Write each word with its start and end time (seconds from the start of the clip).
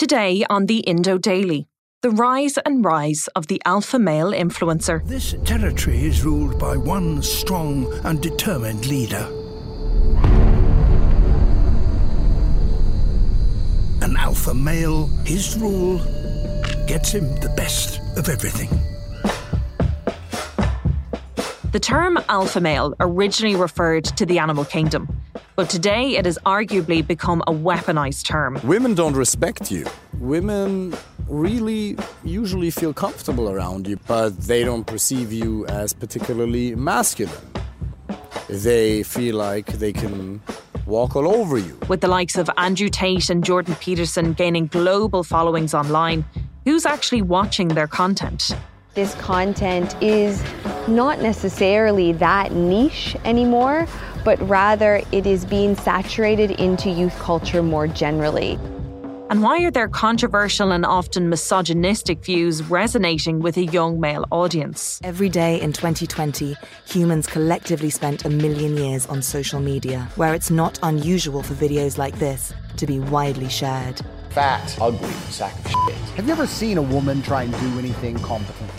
Today 0.00 0.46
on 0.48 0.64
the 0.64 0.78
Indo 0.78 1.18
Daily, 1.18 1.68
the 2.00 2.10
rise 2.10 2.56
and 2.64 2.82
rise 2.82 3.28
of 3.36 3.48
the 3.48 3.60
alpha 3.66 3.98
male 3.98 4.32
influencer. 4.32 5.06
This 5.06 5.34
territory 5.44 6.06
is 6.06 6.24
ruled 6.24 6.58
by 6.58 6.74
one 6.74 7.22
strong 7.22 7.86
and 8.04 8.18
determined 8.18 8.86
leader. 8.86 9.28
An 14.00 14.16
alpha 14.16 14.54
male, 14.54 15.08
his 15.26 15.58
rule 15.58 15.98
gets 16.86 17.12
him 17.12 17.26
the 17.40 17.52
best 17.54 18.00
of 18.16 18.30
everything. 18.30 18.89
The 21.72 21.78
term 21.78 22.18
alpha 22.28 22.60
male 22.60 22.94
originally 22.98 23.54
referred 23.54 24.04
to 24.04 24.26
the 24.26 24.40
animal 24.40 24.64
kingdom, 24.64 25.08
but 25.54 25.70
today 25.70 26.16
it 26.16 26.24
has 26.24 26.36
arguably 26.44 27.06
become 27.06 27.44
a 27.46 27.52
weaponized 27.52 28.24
term. 28.24 28.58
Women 28.64 28.94
don't 28.94 29.14
respect 29.14 29.70
you. 29.70 29.86
Women 30.18 30.96
really 31.28 31.96
usually 32.24 32.72
feel 32.72 32.92
comfortable 32.92 33.48
around 33.48 33.86
you, 33.86 34.00
but 34.08 34.36
they 34.36 34.64
don't 34.64 34.84
perceive 34.84 35.32
you 35.32 35.64
as 35.66 35.92
particularly 35.92 36.74
masculine. 36.74 37.38
They 38.48 39.04
feel 39.04 39.36
like 39.36 39.66
they 39.66 39.92
can 39.92 40.42
walk 40.86 41.14
all 41.14 41.28
over 41.28 41.56
you. 41.56 41.78
With 41.86 42.00
the 42.00 42.08
likes 42.08 42.36
of 42.36 42.50
Andrew 42.56 42.88
Tate 42.88 43.30
and 43.30 43.44
Jordan 43.44 43.76
Peterson 43.76 44.32
gaining 44.32 44.66
global 44.66 45.22
followings 45.22 45.72
online, 45.72 46.24
who's 46.64 46.84
actually 46.84 47.22
watching 47.22 47.68
their 47.68 47.86
content? 47.86 48.56
This 48.94 49.14
content 49.14 49.94
is 50.02 50.42
not 50.90 51.20
necessarily 51.20 52.12
that 52.12 52.52
niche 52.52 53.16
anymore, 53.24 53.86
but 54.24 54.40
rather 54.48 55.00
it 55.12 55.26
is 55.26 55.44
being 55.44 55.76
saturated 55.76 56.50
into 56.52 56.90
youth 56.90 57.16
culture 57.20 57.62
more 57.62 57.86
generally. 57.86 58.58
And 59.30 59.44
why 59.44 59.62
are 59.62 59.70
their 59.70 59.88
controversial 59.88 60.72
and 60.72 60.84
often 60.84 61.28
misogynistic 61.28 62.24
views 62.24 62.64
resonating 62.64 63.38
with 63.38 63.56
a 63.56 63.64
young 63.64 64.00
male 64.00 64.26
audience? 64.32 65.00
Every 65.04 65.28
day 65.28 65.60
in 65.60 65.72
2020, 65.72 66.56
humans 66.84 67.28
collectively 67.28 67.90
spent 67.90 68.24
a 68.24 68.28
million 68.28 68.76
years 68.76 69.06
on 69.06 69.22
social 69.22 69.60
media, 69.60 70.08
where 70.16 70.34
it's 70.34 70.50
not 70.50 70.80
unusual 70.82 71.44
for 71.44 71.54
videos 71.54 71.96
like 71.96 72.18
this 72.18 72.52
to 72.76 72.86
be 72.86 72.98
widely 72.98 73.48
shared. 73.48 74.00
Fat, 74.30 74.76
ugly, 74.80 75.08
sack 75.30 75.56
of 75.60 75.70
shit. 75.70 75.94
Have 76.16 76.26
you 76.26 76.32
ever 76.32 76.48
seen 76.48 76.76
a 76.76 76.82
woman 76.82 77.22
try 77.22 77.44
and 77.44 77.52
do 77.52 77.78
anything 77.78 78.18
competent? 78.18 78.70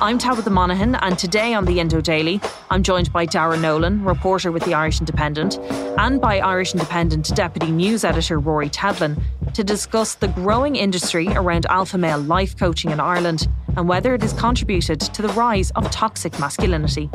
I'm 0.00 0.18
Tabitha 0.18 0.50
Monahan, 0.50 0.96
and 0.96 1.16
today 1.16 1.54
on 1.54 1.64
the 1.64 1.78
Indo 1.78 2.00
Daily, 2.00 2.40
I'm 2.68 2.82
joined 2.82 3.12
by 3.12 3.26
Darragh 3.26 3.60
Nolan, 3.60 4.04
reporter 4.04 4.50
with 4.50 4.64
the 4.64 4.74
Irish 4.74 4.98
Independent, 4.98 5.58
and 5.98 6.20
by 6.20 6.40
Irish 6.40 6.74
Independent 6.74 7.34
Deputy 7.34 7.70
News 7.70 8.04
Editor 8.04 8.38
Rory 8.38 8.68
Tevlin 8.68 9.22
to 9.54 9.62
discuss 9.62 10.16
the 10.16 10.28
growing 10.28 10.74
industry 10.76 11.28
around 11.28 11.66
alpha 11.66 11.96
male 11.96 12.18
life 12.18 12.56
coaching 12.56 12.90
in 12.90 12.98
Ireland 12.98 13.48
and 13.76 13.88
whether 13.88 14.14
it 14.14 14.22
has 14.22 14.32
contributed 14.32 15.00
to 15.00 15.22
the 15.22 15.28
rise 15.28 15.70
of 15.70 15.88
toxic 15.90 16.38
masculinity. 16.40 17.08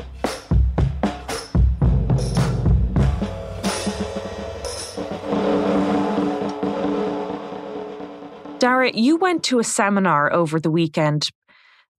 Darragh, 8.57 8.95
you 8.95 9.18
went 9.18 9.44
to 9.44 9.59
a 9.59 9.63
seminar 9.63 10.34
over 10.34 10.59
the 10.59 10.72
weekend 10.72 11.29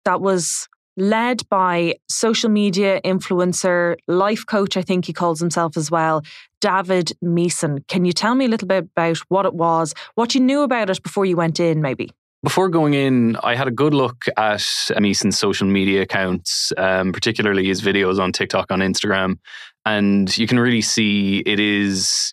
that 0.05 0.21
was 0.21 0.69
led 0.97 1.49
by 1.49 1.95
social 2.09 2.51
media 2.51 3.01
influencer, 3.03 3.97
life 4.07 4.45
coach, 4.47 4.77
I 4.77 4.83
think 4.83 5.07
he 5.07 5.13
calls 5.13 5.41
himself 5.41 5.77
as 5.77 5.91
well, 5.91 6.23
David 6.61 7.13
Meessen. 7.25 7.87
Can 7.89 8.05
you 8.05 8.13
tell 8.13 8.35
me 8.35 8.45
a 8.45 8.49
little 8.49 8.69
bit 8.69 8.89
about 8.97 9.19
what 9.29 9.47
it 9.47 9.55
was, 9.55 9.95
what 10.15 10.35
you 10.35 10.41
knew 10.41 10.63
about 10.63 10.91
it 10.91 11.03
before 11.03 11.25
you 11.25 11.37
went 11.37 11.59
in, 11.59 11.81
maybe? 11.81 12.11
Before 12.43 12.71
going 12.71 12.95
in, 12.95 13.37
I 13.43 13.55
had 13.55 13.69
a 13.69 13.71
good 13.71 13.93
look 13.93 14.25
at 14.37 14.61
Meessen's 14.61 15.39
social 15.39 15.67
media 15.67 16.03
accounts, 16.03 16.73
um, 16.79 17.13
particularly 17.13 17.67
his 17.67 17.83
videos 17.83 18.19
on 18.19 18.33
TikTok, 18.33 18.71
on 18.71 18.81
Instagram. 18.81 19.39
And 19.85 20.37
you 20.37 20.47
can 20.47 20.59
really 20.59 20.81
see 20.81 21.43
it 21.45 21.61
is 21.61 22.33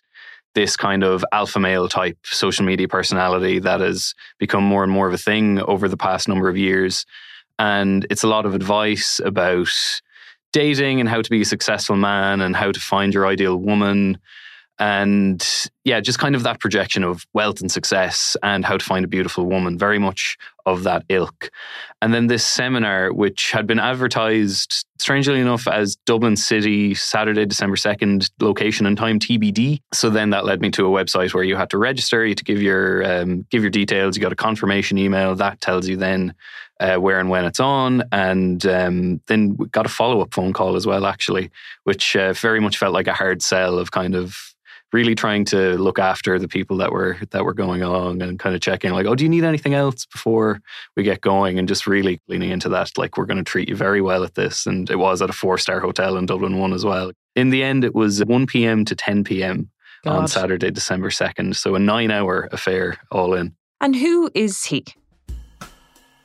this 0.54 0.76
kind 0.76 1.04
of 1.04 1.24
alpha 1.30 1.60
male 1.60 1.88
type 1.88 2.18
social 2.24 2.64
media 2.64 2.88
personality 2.88 3.58
that 3.58 3.80
has 3.80 4.14
become 4.38 4.64
more 4.64 4.82
and 4.82 4.90
more 4.90 5.06
of 5.06 5.12
a 5.12 5.18
thing 5.18 5.60
over 5.62 5.88
the 5.88 5.96
past 5.96 6.26
number 6.26 6.48
of 6.48 6.56
years. 6.56 7.04
And 7.58 8.06
it's 8.10 8.22
a 8.22 8.28
lot 8.28 8.46
of 8.46 8.54
advice 8.54 9.20
about 9.24 9.68
dating 10.52 11.00
and 11.00 11.08
how 11.08 11.22
to 11.22 11.30
be 11.30 11.42
a 11.42 11.44
successful 11.44 11.96
man 11.96 12.40
and 12.40 12.56
how 12.56 12.72
to 12.72 12.80
find 12.80 13.12
your 13.12 13.26
ideal 13.26 13.56
woman. 13.56 14.18
And 14.80 15.44
yeah, 15.84 16.00
just 16.00 16.20
kind 16.20 16.36
of 16.36 16.44
that 16.44 16.60
projection 16.60 17.02
of 17.02 17.26
wealth 17.34 17.60
and 17.60 17.70
success 17.70 18.36
and 18.44 18.64
how 18.64 18.76
to 18.76 18.84
find 18.84 19.04
a 19.04 19.08
beautiful 19.08 19.44
woman, 19.44 19.76
very 19.76 19.98
much 19.98 20.36
of 20.66 20.84
that 20.84 21.04
ilk. 21.08 21.50
And 22.00 22.14
then 22.14 22.28
this 22.28 22.44
seminar, 22.44 23.12
which 23.12 23.50
had 23.50 23.66
been 23.66 23.80
advertised, 23.80 24.86
strangely 25.00 25.40
enough, 25.40 25.66
as 25.66 25.96
Dublin 26.06 26.36
City, 26.36 26.94
Saturday, 26.94 27.44
December 27.44 27.74
2nd, 27.74 28.30
location 28.40 28.86
and 28.86 28.96
time 28.96 29.18
TBD. 29.18 29.80
So 29.92 30.10
then 30.10 30.30
that 30.30 30.44
led 30.44 30.60
me 30.60 30.70
to 30.72 30.86
a 30.86 30.90
website 30.90 31.34
where 31.34 31.42
you 31.42 31.56
had 31.56 31.70
to 31.70 31.78
register, 31.78 32.24
you 32.24 32.30
had 32.30 32.38
to 32.38 32.44
give 32.44 32.62
your, 32.62 33.04
um, 33.04 33.46
give 33.50 33.62
your 33.62 33.70
details, 33.70 34.16
you 34.16 34.22
got 34.22 34.32
a 34.32 34.36
confirmation 34.36 34.96
email 34.96 35.34
that 35.34 35.60
tells 35.60 35.88
you 35.88 35.96
then 35.96 36.34
uh, 36.80 36.96
where 36.96 37.18
and 37.18 37.30
when 37.30 37.44
it's 37.44 37.60
on, 37.60 38.02
and 38.12 38.64
um, 38.66 39.20
then 39.26 39.56
we 39.56 39.66
got 39.68 39.86
a 39.86 39.88
follow 39.88 40.20
up 40.20 40.32
phone 40.32 40.52
call 40.52 40.76
as 40.76 40.86
well, 40.86 41.06
actually, 41.06 41.50
which 41.84 42.16
uh, 42.16 42.32
very 42.32 42.60
much 42.60 42.78
felt 42.78 42.94
like 42.94 43.06
a 43.06 43.14
hard 43.14 43.42
sell 43.42 43.78
of 43.78 43.90
kind 43.90 44.14
of 44.14 44.54
really 44.92 45.14
trying 45.14 45.44
to 45.44 45.76
look 45.76 45.98
after 45.98 46.38
the 46.38 46.48
people 46.48 46.76
that 46.78 46.92
were 46.92 47.18
that 47.30 47.44
were 47.44 47.54
going 47.54 47.82
along 47.82 48.22
and 48.22 48.38
kind 48.38 48.54
of 48.54 48.60
checking 48.60 48.92
like, 48.92 49.06
oh, 49.06 49.14
do 49.14 49.24
you 49.24 49.30
need 49.30 49.44
anything 49.44 49.74
else 49.74 50.06
before 50.06 50.60
we 50.96 51.02
get 51.02 51.20
going? 51.20 51.58
And 51.58 51.68
just 51.68 51.86
really 51.86 52.20
leaning 52.28 52.50
into 52.50 52.68
that, 52.70 52.96
like 52.96 53.16
we're 53.16 53.26
going 53.26 53.38
to 53.38 53.44
treat 53.44 53.68
you 53.68 53.76
very 53.76 54.00
well 54.00 54.24
at 54.24 54.34
this. 54.34 54.66
And 54.66 54.88
it 54.90 54.96
was 54.96 55.20
at 55.20 55.30
a 55.30 55.34
four 55.34 55.58
star 55.58 55.80
hotel 55.80 56.16
in 56.16 56.26
Dublin 56.26 56.58
one 56.58 56.72
as 56.72 56.84
well. 56.84 57.12
In 57.36 57.50
the 57.50 57.62
end, 57.62 57.84
it 57.84 57.94
was 57.94 58.24
1 58.24 58.46
p.m. 58.46 58.84
to 58.84 58.96
10 58.96 59.24
p.m. 59.24 59.70
God. 60.04 60.16
on 60.16 60.28
Saturday, 60.28 60.70
December 60.70 61.10
2nd. 61.10 61.56
So 61.56 61.74
a 61.74 61.78
nine 61.78 62.10
hour 62.10 62.48
affair 62.52 62.98
all 63.10 63.34
in. 63.34 63.54
And 63.80 63.94
who 63.94 64.30
is 64.34 64.64
he? 64.64 64.84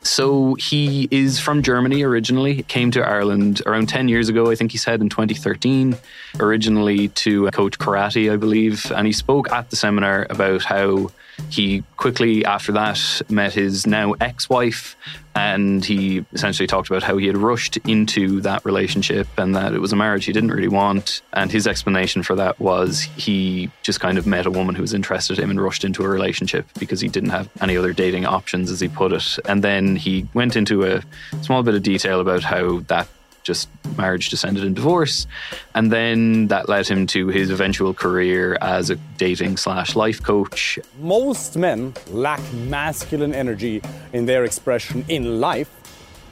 So 0.03 0.55
he 0.55 1.07
is 1.11 1.39
from 1.39 1.63
Germany 1.63 2.03
originally, 2.03 2.63
came 2.63 2.91
to 2.91 3.01
Ireland 3.01 3.61
around 3.65 3.87
10 3.87 4.09
years 4.09 4.27
ago, 4.29 4.51
I 4.51 4.55
think 4.55 4.71
he 4.71 4.77
said 4.77 5.01
in 5.01 5.09
2013, 5.09 5.95
originally 6.39 7.07
to 7.09 7.49
coach 7.51 7.79
karate, 7.79 8.31
I 8.31 8.35
believe. 8.35 8.91
And 8.91 9.07
he 9.07 9.13
spoke 9.13 9.51
at 9.51 9.69
the 9.69 9.75
seminar 9.75 10.27
about 10.29 10.63
how 10.63 11.09
he 11.49 11.83
quickly 11.97 12.45
after 12.45 12.71
that 12.73 12.99
met 13.29 13.53
his 13.53 13.87
now 13.87 14.13
ex 14.19 14.49
wife, 14.49 14.95
and 15.35 15.83
he 15.83 16.25
essentially 16.33 16.67
talked 16.67 16.89
about 16.89 17.03
how 17.03 17.17
he 17.17 17.27
had 17.27 17.37
rushed 17.37 17.77
into 17.77 18.41
that 18.41 18.63
relationship 18.65 19.27
and 19.37 19.55
that 19.55 19.73
it 19.73 19.79
was 19.79 19.91
a 19.91 19.95
marriage 19.95 20.25
he 20.25 20.33
didn't 20.33 20.51
really 20.51 20.67
want. 20.67 21.21
And 21.33 21.51
his 21.51 21.65
explanation 21.65 22.23
for 22.23 22.35
that 22.35 22.59
was 22.59 23.01
he 23.01 23.71
just 23.81 23.99
kind 23.99 24.17
of 24.17 24.27
met 24.27 24.45
a 24.45 24.51
woman 24.51 24.75
who 24.75 24.81
was 24.81 24.93
interested 24.93 25.37
in 25.39 25.43
him 25.43 25.49
and 25.51 25.61
rushed 25.61 25.83
into 25.83 26.03
a 26.03 26.07
relationship 26.07 26.67
because 26.79 27.01
he 27.01 27.07
didn't 27.07 27.31
have 27.31 27.49
any 27.61 27.75
other 27.77 27.93
dating 27.93 28.25
options, 28.25 28.69
as 28.69 28.79
he 28.79 28.87
put 28.87 29.11
it. 29.11 29.39
And 29.45 29.63
then 29.63 29.95
he 29.95 30.27
went 30.33 30.55
into 30.55 30.85
a 30.85 31.01
small 31.41 31.63
bit 31.63 31.75
of 31.75 31.83
detail 31.83 32.19
about 32.19 32.43
how 32.43 32.79
that 32.87 33.07
just 33.43 33.69
marriage 33.97 34.29
descended 34.29 34.63
in 34.63 34.73
divorce. 34.73 35.27
And 35.75 35.91
then 35.91 36.47
that 36.47 36.69
led 36.69 36.87
him 36.87 37.05
to 37.07 37.27
his 37.27 37.49
eventual 37.49 37.93
career 37.93 38.57
as 38.61 38.89
a 38.89 38.95
dating 39.17 39.57
slash 39.57 39.95
life 39.95 40.21
coach. 40.23 40.79
Most 40.99 41.57
men 41.57 41.93
lack 42.09 42.41
masculine 42.53 43.33
energy 43.33 43.81
in 44.13 44.25
their 44.25 44.43
expression 44.45 45.05
in 45.07 45.39
life, 45.39 45.69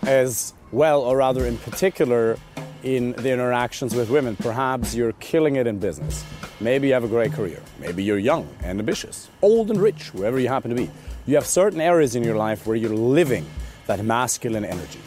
as 0.04 0.54
well, 0.72 1.02
or 1.02 1.18
rather, 1.18 1.46
in 1.46 1.58
particular, 1.58 2.38
in 2.84 3.12
the 3.13 3.31
interactions 3.31 3.94
with 3.94 4.10
women. 4.10 4.36
Perhaps 4.36 4.96
you're 4.96 5.13
killing 5.13 5.58
it 5.58 5.68
in 5.68 5.78
business. 5.78 6.25
Maybe 6.60 6.88
you 6.88 6.94
have 6.94 7.04
a 7.04 7.08
great 7.08 7.34
career. 7.34 7.62
Maybe 7.80 8.04
you're 8.04 8.18
young 8.18 8.48
and 8.63 8.80
ambitious, 8.80 9.30
old 9.42 9.69
and 9.69 9.80
rich, 9.80 10.13
wherever 10.13 10.40
you 10.40 10.48
happen 10.48 10.69
to 10.69 10.75
be. 10.75 10.90
You 11.28 11.36
have 11.36 11.46
certain 11.46 11.81
areas 11.81 12.16
in 12.16 12.24
your 12.24 12.36
life 12.36 12.66
where 12.66 12.75
you're 12.75 12.96
living 12.96 13.46
that 13.88 14.04
masculine 14.04 14.66
energy. 14.66 15.00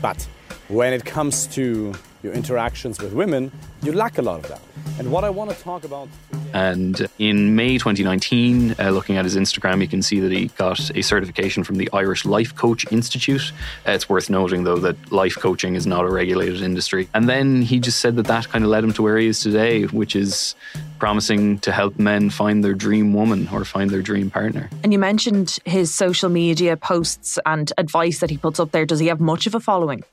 But 0.00 0.26
when 0.68 0.92
it 0.92 1.04
comes 1.04 1.46
to 1.48 1.94
your 2.22 2.32
interactions 2.32 3.00
with 3.00 3.12
women, 3.12 3.50
you 3.82 3.92
lack 3.92 4.18
a 4.18 4.22
lot 4.22 4.38
of 4.38 4.48
that. 4.48 4.60
And 4.98 5.10
what 5.10 5.24
I 5.24 5.30
want 5.30 5.50
to 5.50 5.56
talk 5.56 5.84
about. 5.84 6.08
And 6.54 7.08
in 7.18 7.56
May 7.56 7.78
2019, 7.78 8.76
uh, 8.78 8.90
looking 8.90 9.16
at 9.16 9.24
his 9.24 9.36
Instagram, 9.36 9.80
you 9.80 9.88
can 9.88 10.02
see 10.02 10.20
that 10.20 10.30
he 10.30 10.48
got 10.48 10.90
a 10.96 11.02
certification 11.02 11.64
from 11.64 11.76
the 11.76 11.88
Irish 11.92 12.24
Life 12.24 12.54
Coach 12.54 12.84
Institute. 12.92 13.52
Uh, 13.86 13.92
it's 13.92 14.08
worth 14.08 14.30
noting, 14.30 14.64
though, 14.64 14.76
that 14.76 15.10
life 15.10 15.36
coaching 15.36 15.74
is 15.74 15.86
not 15.86 16.04
a 16.04 16.10
regulated 16.10 16.62
industry. 16.62 17.08
And 17.14 17.28
then 17.28 17.62
he 17.62 17.80
just 17.80 18.00
said 18.00 18.16
that 18.16 18.26
that 18.26 18.48
kind 18.50 18.64
of 18.64 18.70
led 18.70 18.84
him 18.84 18.92
to 18.92 19.02
where 19.02 19.18
he 19.18 19.26
is 19.26 19.40
today, 19.40 19.84
which 19.84 20.14
is 20.14 20.54
promising 20.98 21.58
to 21.60 21.72
help 21.72 21.98
men 21.98 22.30
find 22.30 22.62
their 22.62 22.74
dream 22.74 23.14
woman 23.14 23.48
or 23.52 23.64
find 23.64 23.90
their 23.90 24.02
dream 24.02 24.30
partner. 24.30 24.70
And 24.84 24.92
you 24.92 24.98
mentioned 24.98 25.58
his 25.64 25.92
social 25.92 26.28
media 26.28 26.76
posts 26.76 27.38
and 27.46 27.72
advice 27.78 28.20
that 28.20 28.30
he 28.30 28.36
puts 28.36 28.60
up 28.60 28.70
there. 28.70 28.86
Does 28.86 29.00
he 29.00 29.08
have 29.08 29.20
much 29.20 29.46
of 29.46 29.54
a 29.54 29.60
following? 29.60 30.04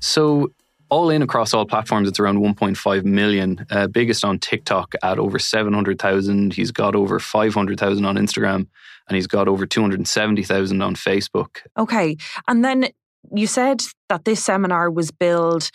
So 0.00 0.52
all 0.88 1.10
in 1.10 1.22
across 1.22 1.52
all 1.52 1.66
platforms, 1.66 2.08
it's 2.08 2.20
around 2.20 2.38
1.5 2.38 3.04
million. 3.04 3.66
Uh, 3.70 3.86
biggest 3.88 4.24
on 4.24 4.38
TikTok 4.38 4.94
at 5.02 5.18
over 5.18 5.38
700,000. 5.38 6.54
He's 6.54 6.70
got 6.70 6.94
over 6.94 7.18
500,000 7.18 8.04
on 8.04 8.16
Instagram 8.16 8.66
and 9.08 9.16
he's 9.16 9.26
got 9.26 9.48
over 9.48 9.66
270,000 9.66 10.82
on 10.82 10.94
Facebook. 10.94 11.58
Okay. 11.76 12.16
And 12.46 12.64
then 12.64 12.88
you 13.34 13.46
said 13.46 13.82
that 14.08 14.24
this 14.24 14.42
seminar 14.42 14.90
was 14.90 15.10
billed 15.10 15.70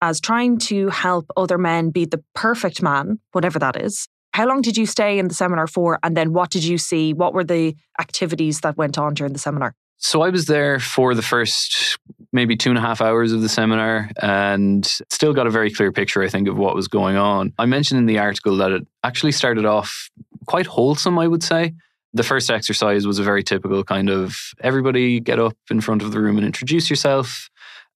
as 0.00 0.20
trying 0.20 0.58
to 0.58 0.88
help 0.88 1.26
other 1.36 1.58
men 1.58 1.90
be 1.90 2.04
the 2.04 2.22
perfect 2.34 2.82
man, 2.82 3.18
whatever 3.32 3.58
that 3.58 3.80
is. 3.80 4.08
How 4.32 4.46
long 4.46 4.62
did 4.62 4.76
you 4.76 4.86
stay 4.86 5.18
in 5.18 5.28
the 5.28 5.34
seminar 5.34 5.66
for? 5.66 5.98
And 6.02 6.16
then 6.16 6.32
what 6.32 6.50
did 6.50 6.64
you 6.64 6.78
see? 6.78 7.12
What 7.12 7.34
were 7.34 7.44
the 7.44 7.76
activities 8.00 8.60
that 8.60 8.76
went 8.76 8.98
on 8.98 9.14
during 9.14 9.32
the 9.32 9.38
seminar? 9.38 9.74
So 10.02 10.22
I 10.22 10.30
was 10.30 10.46
there 10.46 10.80
for 10.80 11.14
the 11.14 11.22
first 11.22 11.96
maybe 12.32 12.56
two 12.56 12.70
and 12.70 12.78
a 12.78 12.80
half 12.80 13.00
hours 13.00 13.32
of 13.32 13.40
the 13.40 13.48
seminar 13.48 14.10
and 14.20 14.84
still 15.10 15.32
got 15.32 15.46
a 15.46 15.50
very 15.50 15.70
clear 15.70 15.92
picture, 15.92 16.22
I 16.22 16.28
think, 16.28 16.48
of 16.48 16.58
what 16.58 16.74
was 16.74 16.88
going 16.88 17.16
on. 17.16 17.52
I 17.56 17.66
mentioned 17.66 17.98
in 17.98 18.06
the 18.06 18.18
article 18.18 18.56
that 18.56 18.72
it 18.72 18.86
actually 19.04 19.30
started 19.30 19.64
off 19.64 20.10
quite 20.46 20.66
wholesome, 20.66 21.20
I 21.20 21.28
would 21.28 21.44
say. 21.44 21.74
The 22.14 22.24
first 22.24 22.50
exercise 22.50 23.06
was 23.06 23.20
a 23.20 23.22
very 23.22 23.44
typical 23.44 23.84
kind 23.84 24.10
of 24.10 24.36
everybody 24.60 25.20
get 25.20 25.38
up 25.38 25.56
in 25.70 25.80
front 25.80 26.02
of 26.02 26.10
the 26.10 26.20
room 26.20 26.36
and 26.36 26.44
introduce 26.44 26.90
yourself 26.90 27.48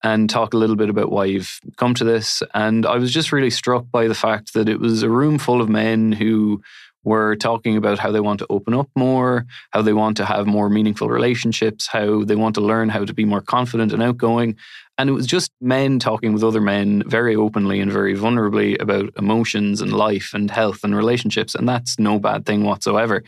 and 0.05 0.31
talk 0.31 0.55
a 0.55 0.59
little 0.59 0.77
bit 0.77 0.89
about 0.89 1.11
why 1.11 1.25
you've 1.25 1.59
come 1.77 1.95
to 1.95 2.05
this. 2.05 2.41
And 2.55 2.87
I 2.87 2.99
was 2.99 3.13
just 3.13 3.33
really 3.33 3.51
struck 3.51 3.91
by 3.91 4.07
the 4.07 4.15
fact 4.15 4.53
that 4.55 4.69
it 4.69 4.79
was 4.79 5.03
a 5.03 5.11
room 5.11 5.39
full 5.39 5.61
of 5.61 5.69
men 5.69 6.13
who 6.13 6.63
were 7.07 7.37
talking 7.37 7.77
about 7.77 8.01
how 8.01 8.11
they 8.11 8.21
want 8.21 8.41
to 8.41 8.47
open 8.51 8.75
up 8.75 8.91
more, 8.97 9.47
how 9.71 9.81
they 9.81 9.93
want 9.93 10.17
to 10.17 10.25
have 10.25 10.45
more 10.45 10.69
meaningful 10.69 11.09
relationships, 11.09 11.87
how 11.87 12.25
they 12.25 12.35
want 12.35 12.57
to 12.57 12.61
learn 12.61 12.89
how 12.89 13.05
to 13.05 13.15
be 13.15 13.25
more 13.25 13.41
confident 13.41 13.93
and 13.93 14.03
outgoing. 14.03 14.57
And 14.99 15.09
it 15.09 15.13
was 15.13 15.27
just 15.27 15.53
men 15.61 16.01
talking 16.01 16.33
with 16.33 16.43
other 16.43 16.61
men 16.61 17.05
very 17.07 17.37
openly 17.37 17.81
and 17.81 17.93
very 17.93 18.17
vulnerably 18.17 18.79
about 18.83 19.11
emotions 19.17 19.81
and 19.81 19.93
life 19.93 20.33
and 20.35 20.51
health 20.51 20.81
and 20.83 20.97
relationships. 20.97 21.55
And 21.55 21.69
that's 21.69 21.97
no 21.97 22.19
bad 22.19 22.45
thing 22.45 22.65
whatsoever. 22.65 23.23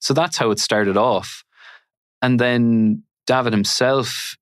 So 0.00 0.14
that's 0.14 0.38
how 0.38 0.50
it 0.50 0.58
started 0.58 0.96
off. 0.96 1.44
And 2.22 2.40
then 2.40 3.02
David 3.26 3.52
himself 3.52 4.37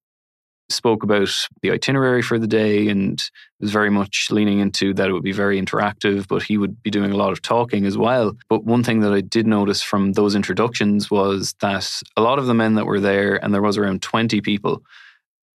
spoke 0.68 1.02
about 1.02 1.28
the 1.62 1.70
itinerary 1.70 2.22
for 2.22 2.38
the 2.38 2.46
day 2.46 2.88
and 2.88 3.22
was 3.60 3.70
very 3.70 3.90
much 3.90 4.28
leaning 4.30 4.58
into 4.58 4.92
that 4.94 5.08
it 5.08 5.12
would 5.12 5.22
be 5.22 5.32
very 5.32 5.60
interactive, 5.60 6.26
but 6.28 6.42
he 6.42 6.58
would 6.58 6.82
be 6.82 6.90
doing 6.90 7.12
a 7.12 7.16
lot 7.16 7.32
of 7.32 7.42
talking 7.42 7.86
as 7.86 7.96
well. 7.96 8.36
But 8.48 8.64
one 8.64 8.82
thing 8.82 9.00
that 9.00 9.12
I 9.12 9.20
did 9.20 9.46
notice 9.46 9.82
from 9.82 10.12
those 10.12 10.34
introductions 10.34 11.10
was 11.10 11.54
that 11.60 12.02
a 12.16 12.22
lot 12.22 12.38
of 12.38 12.46
the 12.46 12.54
men 12.54 12.74
that 12.74 12.86
were 12.86 13.00
there, 13.00 13.42
and 13.42 13.54
there 13.54 13.62
was 13.62 13.78
around 13.78 14.02
20 14.02 14.40
people, 14.40 14.82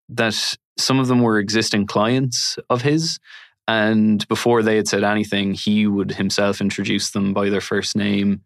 that 0.10 0.56
some 0.78 1.00
of 1.00 1.08
them 1.08 1.22
were 1.22 1.40
existing 1.40 1.88
clients 1.88 2.58
of 2.70 2.82
his. 2.82 3.20
And 3.68 4.28
before 4.28 4.64
they 4.64 4.78
had 4.78 4.88
said 4.88 5.04
anything, 5.04 5.54
he 5.54 5.88
would 5.88 6.12
himself 6.12 6.62
introduce 6.62 7.12
them 7.12 7.34
by 7.34 7.50
their 7.50 7.62
first 7.62 7.96
name. 7.96 8.42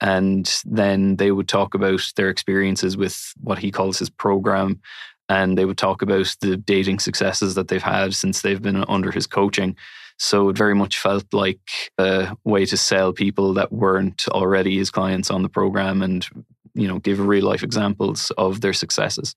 And 0.00 0.52
then 0.64 1.16
they 1.16 1.32
would 1.32 1.48
talk 1.48 1.74
about 1.74 2.00
their 2.16 2.28
experiences 2.28 2.96
with 2.96 3.32
what 3.40 3.58
he 3.58 3.72
calls 3.72 3.98
his 3.98 4.10
program 4.10 4.80
and 5.28 5.58
they 5.58 5.64
would 5.64 5.78
talk 5.78 6.02
about 6.02 6.34
the 6.40 6.56
dating 6.56 6.98
successes 6.98 7.54
that 7.54 7.68
they've 7.68 7.82
had 7.82 8.14
since 8.14 8.42
they've 8.42 8.62
been 8.62 8.84
under 8.88 9.10
his 9.10 9.26
coaching. 9.26 9.76
So 10.18 10.48
it 10.48 10.58
very 10.58 10.74
much 10.74 10.98
felt 10.98 11.32
like 11.32 11.60
a 11.98 12.36
way 12.44 12.64
to 12.66 12.76
sell 12.76 13.12
people 13.12 13.54
that 13.54 13.72
weren't 13.72 14.26
already 14.28 14.78
his 14.78 14.90
clients 14.90 15.30
on 15.30 15.42
the 15.42 15.48
program 15.48 16.02
and, 16.02 16.26
you 16.74 16.88
know, 16.88 16.98
give 16.98 17.20
real 17.20 17.44
life 17.44 17.62
examples 17.62 18.32
of 18.36 18.60
their 18.60 18.72
successes. 18.72 19.34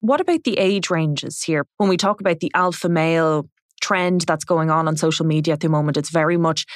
What 0.00 0.20
about 0.20 0.44
the 0.44 0.58
age 0.58 0.90
ranges 0.90 1.42
here? 1.42 1.66
When 1.76 1.88
we 1.88 1.96
talk 1.96 2.20
about 2.20 2.40
the 2.40 2.50
alpha 2.54 2.88
male 2.88 3.48
trend 3.80 4.22
that's 4.22 4.44
going 4.44 4.70
on 4.70 4.88
on 4.88 4.96
social 4.96 5.26
media 5.26 5.54
at 5.54 5.60
the 5.60 5.68
moment, 5.68 5.96
it's 5.96 6.10
very 6.10 6.36
much 6.36 6.66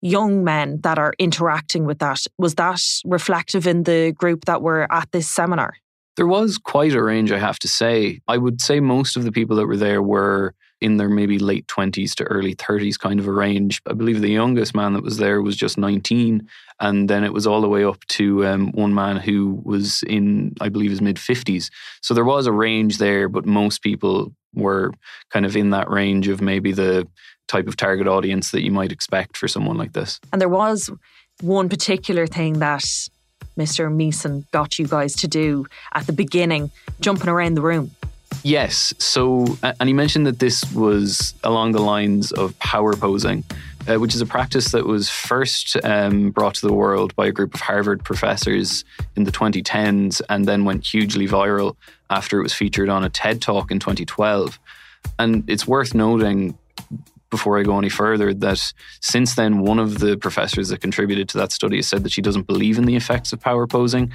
young 0.00 0.44
men 0.44 0.80
that 0.82 0.98
are 0.98 1.14
interacting 1.18 1.86
with 1.86 1.98
that. 1.98 2.20
Was 2.38 2.54
that 2.56 2.80
reflective 3.04 3.66
in 3.66 3.84
the 3.84 4.12
group 4.12 4.44
that 4.44 4.62
were 4.62 4.86
at 4.92 5.10
this 5.12 5.28
seminar? 5.28 5.74
There 6.16 6.26
was 6.26 6.58
quite 6.58 6.94
a 6.94 7.02
range, 7.02 7.32
I 7.32 7.38
have 7.38 7.58
to 7.60 7.68
say. 7.68 8.20
I 8.28 8.38
would 8.38 8.60
say 8.60 8.80
most 8.80 9.16
of 9.16 9.24
the 9.24 9.32
people 9.32 9.56
that 9.56 9.66
were 9.66 9.76
there 9.76 10.02
were 10.02 10.54
in 10.80 10.98
their 10.98 11.08
maybe 11.08 11.38
late 11.38 11.66
20s 11.66 12.14
to 12.14 12.24
early 12.24 12.54
30s 12.54 12.98
kind 12.98 13.18
of 13.18 13.26
a 13.26 13.32
range. 13.32 13.80
I 13.88 13.94
believe 13.94 14.20
the 14.20 14.28
youngest 14.28 14.74
man 14.74 14.92
that 14.92 15.02
was 15.02 15.16
there 15.16 15.40
was 15.40 15.56
just 15.56 15.78
19. 15.78 16.46
And 16.78 17.08
then 17.08 17.24
it 17.24 17.32
was 17.32 17.46
all 17.46 17.60
the 17.60 17.68
way 17.68 17.84
up 17.84 18.04
to 18.08 18.46
um, 18.46 18.70
one 18.72 18.92
man 18.92 19.16
who 19.16 19.62
was 19.64 20.02
in, 20.04 20.54
I 20.60 20.68
believe, 20.68 20.90
his 20.90 21.00
mid 21.00 21.16
50s. 21.16 21.70
So 22.02 22.12
there 22.12 22.24
was 22.24 22.46
a 22.46 22.52
range 22.52 22.98
there, 22.98 23.28
but 23.28 23.46
most 23.46 23.82
people 23.82 24.34
were 24.52 24.92
kind 25.30 25.46
of 25.46 25.56
in 25.56 25.70
that 25.70 25.88
range 25.90 26.28
of 26.28 26.40
maybe 26.40 26.72
the 26.72 27.08
type 27.48 27.66
of 27.66 27.76
target 27.76 28.06
audience 28.06 28.50
that 28.50 28.62
you 28.62 28.70
might 28.70 28.92
expect 28.92 29.36
for 29.36 29.48
someone 29.48 29.76
like 29.76 29.92
this. 29.92 30.20
And 30.32 30.40
there 30.40 30.48
was 30.48 30.90
one 31.40 31.68
particular 31.68 32.26
thing 32.26 32.58
that 32.58 32.84
Mr. 33.58 33.92
Meessen 33.92 34.44
got 34.50 34.78
you 34.78 34.86
guys 34.86 35.14
to 35.16 35.28
do 35.28 35.66
at 35.92 36.06
the 36.06 36.12
beginning, 36.12 36.70
jumping 37.00 37.28
around 37.28 37.54
the 37.54 37.62
room. 37.62 37.90
Yes. 38.42 38.92
So, 38.98 39.46
and 39.62 39.88
he 39.88 39.92
mentioned 39.92 40.26
that 40.26 40.38
this 40.38 40.70
was 40.72 41.34
along 41.44 41.72
the 41.72 41.80
lines 41.80 42.32
of 42.32 42.58
power 42.58 42.94
posing, 42.94 43.44
uh, 43.88 43.96
which 43.96 44.14
is 44.14 44.20
a 44.20 44.26
practice 44.26 44.72
that 44.72 44.86
was 44.86 45.08
first 45.08 45.76
um, 45.84 46.30
brought 46.30 46.54
to 46.56 46.66
the 46.66 46.72
world 46.72 47.14
by 47.16 47.26
a 47.26 47.32
group 47.32 47.54
of 47.54 47.60
Harvard 47.60 48.04
professors 48.04 48.84
in 49.16 49.24
the 49.24 49.32
2010s 49.32 50.20
and 50.28 50.46
then 50.46 50.64
went 50.64 50.84
hugely 50.86 51.28
viral 51.28 51.76
after 52.10 52.38
it 52.38 52.42
was 52.42 52.52
featured 52.52 52.88
on 52.88 53.04
a 53.04 53.08
TED 53.08 53.40
talk 53.40 53.70
in 53.70 53.78
2012. 53.78 54.58
And 55.18 55.48
it's 55.48 55.66
worth 55.66 55.94
noting 55.94 56.58
before 57.34 57.58
I 57.58 57.64
go 57.64 57.76
any 57.76 57.88
further 57.88 58.32
that 58.32 58.72
since 59.00 59.34
then, 59.34 59.52
one 59.58 59.80
of 59.80 59.98
the 59.98 60.16
professors 60.16 60.68
that 60.68 60.80
contributed 60.80 61.28
to 61.30 61.38
that 61.38 61.50
study 61.50 61.76
has 61.76 61.88
said 61.88 62.04
that 62.04 62.12
she 62.12 62.22
doesn't 62.22 62.46
believe 62.46 62.78
in 62.78 62.84
the 62.84 62.94
effects 62.94 63.32
of 63.32 63.40
power 63.40 63.66
posing. 63.66 64.12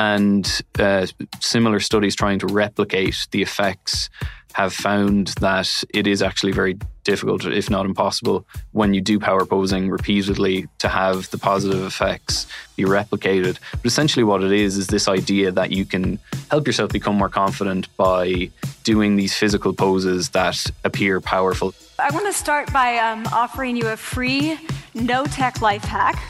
And 0.00 0.44
uh, 0.80 1.06
similar 1.40 1.78
studies 1.78 2.16
trying 2.16 2.40
to 2.40 2.48
replicate 2.48 3.28
the 3.30 3.40
effects 3.40 4.10
have 4.54 4.72
found 4.72 5.28
that 5.40 5.84
it 5.94 6.08
is 6.08 6.22
actually 6.22 6.50
very 6.50 6.76
difficult, 7.04 7.46
if 7.46 7.70
not 7.70 7.86
impossible, 7.86 8.44
when 8.72 8.94
you 8.94 9.00
do 9.00 9.20
power 9.20 9.46
posing 9.46 9.88
repeatedly 9.90 10.66
to 10.78 10.88
have 10.88 11.30
the 11.30 11.38
positive 11.38 11.82
effects 11.84 12.46
be 12.74 12.82
replicated. 12.82 13.58
But 13.70 13.86
essentially, 13.86 14.24
what 14.24 14.42
it 14.42 14.50
is 14.50 14.76
is 14.76 14.88
this 14.88 15.06
idea 15.06 15.52
that 15.52 15.70
you 15.70 15.84
can 15.84 16.18
help 16.50 16.66
yourself 16.66 16.90
become 16.90 17.16
more 17.16 17.28
confident 17.28 17.94
by 17.96 18.50
doing 18.82 19.14
these 19.14 19.36
physical 19.36 19.72
poses 19.72 20.30
that 20.30 20.58
appear 20.84 21.20
powerful. 21.20 21.72
I 21.98 22.10
want 22.10 22.26
to 22.26 22.32
start 22.34 22.70
by 22.74 22.98
um, 22.98 23.24
offering 23.32 23.74
you 23.74 23.88
a 23.88 23.96
free 23.96 24.58
no 24.92 25.24
tech 25.24 25.62
life 25.62 25.82
hack. 25.82 26.22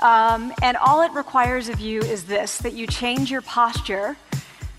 Um, 0.00 0.54
and 0.62 0.74
all 0.78 1.02
it 1.02 1.12
requires 1.12 1.68
of 1.68 1.80
you 1.80 2.00
is 2.00 2.24
this 2.24 2.56
that 2.58 2.72
you 2.72 2.86
change 2.86 3.30
your 3.30 3.42
posture 3.42 4.16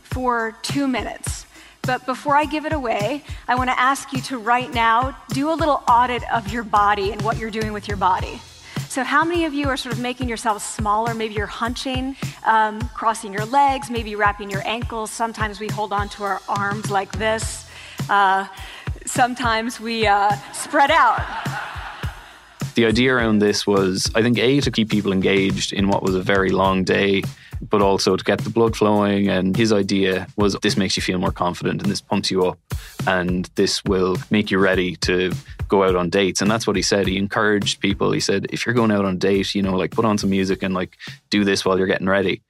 for 0.01 0.57
two 0.63 0.87
minutes. 0.87 1.45
But 1.83 2.07
before 2.07 2.35
I 2.35 2.45
give 2.45 2.65
it 2.65 2.73
away, 2.73 3.23
I 3.47 3.53
want 3.53 3.69
to 3.69 3.79
ask 3.79 4.11
you 4.11 4.19
to 4.21 4.39
right 4.39 4.73
now 4.73 5.15
do 5.33 5.51
a 5.51 5.53
little 5.53 5.83
audit 5.87 6.23
of 6.33 6.51
your 6.51 6.63
body 6.63 7.11
and 7.11 7.21
what 7.21 7.37
you're 7.37 7.51
doing 7.51 7.71
with 7.71 7.87
your 7.87 7.97
body. 7.97 8.41
So, 8.89 9.03
how 9.03 9.23
many 9.23 9.45
of 9.45 9.53
you 9.53 9.67
are 9.67 9.77
sort 9.77 9.93
of 9.93 10.01
making 10.01 10.27
yourselves 10.29 10.63
smaller? 10.63 11.13
Maybe 11.13 11.35
you're 11.35 11.45
hunching, 11.45 12.15
um, 12.43 12.81
crossing 12.89 13.33
your 13.33 13.45
legs, 13.45 13.91
maybe 13.91 14.15
wrapping 14.15 14.49
your 14.49 14.67
ankles. 14.67 15.11
Sometimes 15.11 15.59
we 15.59 15.67
hold 15.67 15.93
on 15.93 16.09
to 16.09 16.23
our 16.23 16.41
arms 16.49 16.89
like 16.89 17.11
this. 17.11 17.67
Uh, 18.09 18.47
sometimes 19.07 19.79
we 19.79 20.05
uh, 20.05 20.35
spread 20.53 20.91
out. 20.91 21.21
The 22.75 22.85
idea 22.85 23.15
around 23.15 23.39
this 23.39 23.65
was, 23.65 24.11
I 24.13 24.21
think, 24.21 24.37
A, 24.37 24.61
to 24.61 24.69
keep 24.69 24.89
people 24.89 25.11
engaged 25.11 25.73
in 25.73 25.87
what 25.87 26.03
was 26.03 26.13
a 26.13 26.21
very 26.21 26.51
long 26.51 26.83
day, 26.83 27.23
but 27.59 27.81
also 27.81 28.15
to 28.15 28.23
get 28.23 28.41
the 28.41 28.51
blood 28.51 28.75
flowing. 28.75 29.29
And 29.29 29.57
his 29.57 29.73
idea 29.73 30.27
was 30.37 30.55
this 30.61 30.77
makes 30.77 30.95
you 30.95 31.01
feel 31.01 31.17
more 31.17 31.31
confident 31.31 31.81
and 31.81 31.89
this 31.89 32.01
pumps 32.01 32.29
you 32.29 32.45
up 32.45 32.59
and 33.07 33.49
this 33.55 33.83
will 33.85 34.17
make 34.29 34.51
you 34.51 34.59
ready 34.59 34.95
to 34.97 35.31
go 35.67 35.83
out 35.83 35.95
on 35.95 36.11
dates. 36.11 36.39
And 36.39 36.51
that's 36.51 36.67
what 36.67 36.75
he 36.75 36.83
said. 36.83 37.07
He 37.07 37.17
encouraged 37.17 37.79
people. 37.79 38.11
He 38.11 38.19
said, 38.19 38.45
if 38.51 38.65
you're 38.65 38.75
going 38.75 38.91
out 38.91 39.05
on 39.05 39.15
a 39.15 39.17
date, 39.17 39.55
you 39.55 39.63
know, 39.63 39.75
like 39.75 39.91
put 39.91 40.05
on 40.05 40.19
some 40.19 40.29
music 40.29 40.61
and 40.61 40.75
like 40.75 40.97
do 41.31 41.43
this 41.43 41.65
while 41.65 41.79
you're 41.79 41.87
getting 41.87 42.07
ready. 42.07 42.43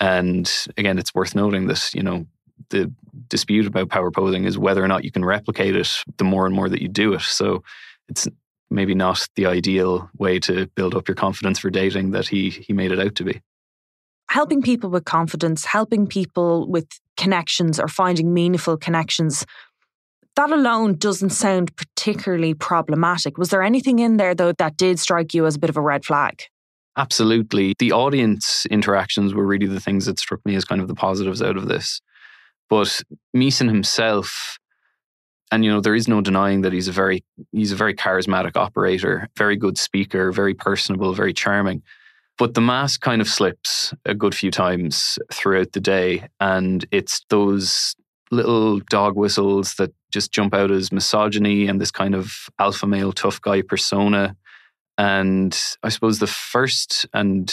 And 0.00 0.50
again, 0.76 0.98
it's 0.98 1.14
worth 1.14 1.34
noting 1.36 1.68
that, 1.68 1.94
you 1.94 2.02
know, 2.02 2.26
the 2.70 2.92
dispute 3.28 3.66
about 3.66 3.88
power 3.88 4.10
posing 4.10 4.44
is 4.44 4.58
whether 4.58 4.82
or 4.82 4.88
not 4.88 5.04
you 5.04 5.10
can 5.10 5.24
replicate 5.24 5.76
it 5.76 5.88
the 6.16 6.24
more 6.24 6.46
and 6.46 6.54
more 6.54 6.68
that 6.68 6.82
you 6.82 6.88
do 6.88 7.14
it. 7.14 7.22
So 7.22 7.62
it's 8.08 8.28
maybe 8.70 8.94
not 8.94 9.26
the 9.36 9.46
ideal 9.46 10.10
way 10.18 10.38
to 10.40 10.66
build 10.68 10.94
up 10.94 11.08
your 11.08 11.14
confidence 11.14 11.58
for 11.58 11.70
dating 11.70 12.10
that 12.12 12.28
he 12.28 12.50
he 12.50 12.72
made 12.72 12.92
it 12.92 13.00
out 13.00 13.14
to 13.16 13.24
be. 13.24 13.40
Helping 14.30 14.60
people 14.60 14.90
with 14.90 15.04
confidence, 15.04 15.64
helping 15.64 16.06
people 16.06 16.68
with 16.68 16.86
connections 17.16 17.80
or 17.80 17.88
finding 17.88 18.34
meaningful 18.34 18.76
connections. 18.76 19.46
That 20.36 20.52
alone 20.52 20.96
doesn't 20.96 21.30
sound 21.30 21.74
particularly 21.76 22.54
problematic. 22.54 23.38
Was 23.38 23.48
there 23.48 23.62
anything 23.62 23.98
in 23.98 24.18
there 24.18 24.34
though 24.34 24.52
that 24.52 24.76
did 24.76 25.00
strike 25.00 25.34
you 25.34 25.46
as 25.46 25.56
a 25.56 25.58
bit 25.58 25.70
of 25.70 25.76
a 25.76 25.80
red 25.80 26.04
flag? 26.04 26.42
Absolutely. 26.96 27.74
The 27.78 27.92
audience 27.92 28.66
interactions 28.66 29.32
were 29.32 29.46
really 29.46 29.66
the 29.66 29.80
things 29.80 30.06
that 30.06 30.18
struck 30.18 30.44
me 30.44 30.56
as 30.56 30.64
kind 30.64 30.80
of 30.80 30.88
the 30.88 30.94
positives 30.94 31.40
out 31.40 31.56
of 31.56 31.68
this. 31.68 32.00
But 32.68 33.02
Meessen 33.36 33.68
himself, 33.68 34.58
and 35.50 35.64
you 35.64 35.70
know, 35.70 35.80
there 35.80 35.94
is 35.94 36.08
no 36.08 36.20
denying 36.20 36.62
that 36.62 36.72
he's 36.72 36.88
a 36.88 36.92
very 36.92 37.24
he's 37.52 37.72
a 37.72 37.76
very 37.76 37.94
charismatic 37.94 38.56
operator, 38.56 39.28
very 39.36 39.56
good 39.56 39.78
speaker, 39.78 40.32
very 40.32 40.54
personable, 40.54 41.14
very 41.14 41.32
charming. 41.32 41.82
But 42.38 42.54
the 42.54 42.60
mask 42.60 43.00
kind 43.00 43.20
of 43.20 43.28
slips 43.28 43.92
a 44.04 44.14
good 44.14 44.34
few 44.34 44.52
times 44.52 45.18
throughout 45.32 45.72
the 45.72 45.80
day. 45.80 46.28
And 46.38 46.84
it's 46.92 47.22
those 47.30 47.96
little 48.30 48.78
dog 48.90 49.16
whistles 49.16 49.74
that 49.74 49.92
just 50.12 50.30
jump 50.30 50.54
out 50.54 50.70
as 50.70 50.92
misogyny 50.92 51.66
and 51.66 51.80
this 51.80 51.90
kind 51.90 52.14
of 52.14 52.48
alpha 52.60 52.86
male 52.86 53.12
tough 53.12 53.40
guy 53.40 53.62
persona. 53.62 54.36
And 54.96 55.58
I 55.82 55.88
suppose 55.88 56.20
the 56.20 56.28
first 56.28 57.06
and 57.12 57.52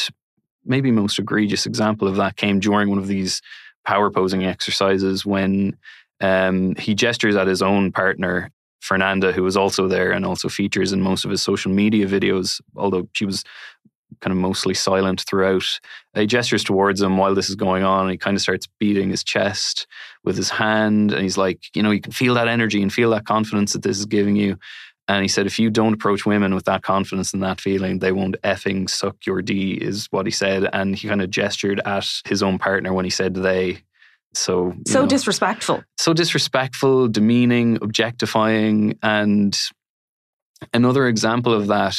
maybe 0.64 0.92
most 0.92 1.18
egregious 1.18 1.66
example 1.66 2.08
of 2.08 2.16
that 2.18 2.38
came 2.38 2.60
during 2.60 2.90
one 2.90 3.00
of 3.00 3.08
these 3.08 3.42
power 3.86 4.10
posing 4.10 4.46
exercises 4.46 5.26
when 5.26 5.78
um, 6.22 6.76
he 6.76 6.96
gestures 6.96 7.36
at 7.36 7.48
his 7.48 7.62
own 7.62 7.92
partner, 7.92 8.52
Fernanda, 8.82 9.32
who 9.32 9.44
was 9.44 9.58
also 9.58 9.88
there 9.88 10.12
and 10.12 10.26
also 10.26 10.50
features 10.50 10.92
in 10.92 11.02
most 11.02 11.26
of 11.26 11.32
his 11.32 11.42
social 11.42 11.72
media 11.72 12.08
videos, 12.08 12.62
although 12.76 13.08
she 13.14 13.26
was 13.26 13.44
kind 14.22 14.32
of 14.32 14.38
mostly 14.38 14.74
silent 14.74 15.22
throughout. 15.22 15.80
He 16.14 16.26
gestures 16.26 16.64
towards 16.64 17.02
him 17.02 17.18
while 17.18 17.36
this 17.36 17.50
is 17.50 17.56
going 17.56 17.84
on, 17.84 18.10
he 18.10 18.18
kind 18.18 18.36
of 18.36 18.42
starts 18.42 18.68
beating 18.80 19.10
his 19.10 19.24
chest 19.24 19.88
with 20.24 20.38
his 20.38 20.50
hand. 20.50 21.12
And 21.12 21.22
he's 21.22 21.38
like, 21.38 21.60
you 21.74 21.84
know, 21.84 21.92
you 21.92 22.02
can 22.02 22.12
feel 22.12 22.34
that 22.36 22.48
energy 22.48 22.82
and 22.82 22.92
feel 22.92 23.10
that 23.12 23.26
confidence 23.26 23.74
that 23.74 23.84
this 23.84 23.98
is 23.98 24.06
giving 24.06 24.36
you. 24.36 24.58
And 25.08 25.22
he 25.22 25.28
said, 25.28 25.46
if 25.46 25.60
you 25.60 25.70
don't 25.70 25.94
approach 25.94 26.26
women 26.26 26.56
with 26.56 26.66
that 26.66 26.82
confidence 26.82 27.34
and 27.34 27.44
that 27.44 27.62
feeling, 27.62 28.00
they 28.00 28.12
won't 28.12 28.42
effing 28.44 28.90
suck 28.90 29.16
your 29.26 29.42
D, 29.42 29.74
is 29.74 30.08
what 30.10 30.26
he 30.26 30.32
said. 30.32 30.68
And 30.74 30.96
he 30.96 31.08
kind 31.08 31.22
of 31.22 31.30
gestured 31.30 31.80
at 31.86 32.08
his 32.26 32.42
own 32.42 32.58
partner 32.58 32.92
when 32.92 33.06
he 33.06 33.12
said 33.12 33.36
they. 33.36 33.84
So, 34.34 34.74
so 34.88 35.02
know, 35.02 35.08
disrespectful. 35.08 35.84
So 35.98 36.14
disrespectful, 36.14 37.08
demeaning, 37.08 37.78
objectifying. 37.82 38.98
And 39.04 39.58
another 40.74 41.08
example 41.08 41.54
of 41.54 41.68
that, 41.68 41.98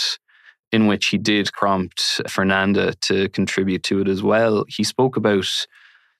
in 0.72 0.88
which 0.88 1.06
he 1.06 1.16
did 1.16 1.48
prompt 1.52 2.20
Fernanda 2.28 2.92
to 3.02 3.28
contribute 3.28 3.84
to 3.84 4.00
it 4.00 4.08
as 4.08 4.22
well, 4.22 4.64
he 4.68 4.82
spoke 4.82 5.16
about 5.16 5.46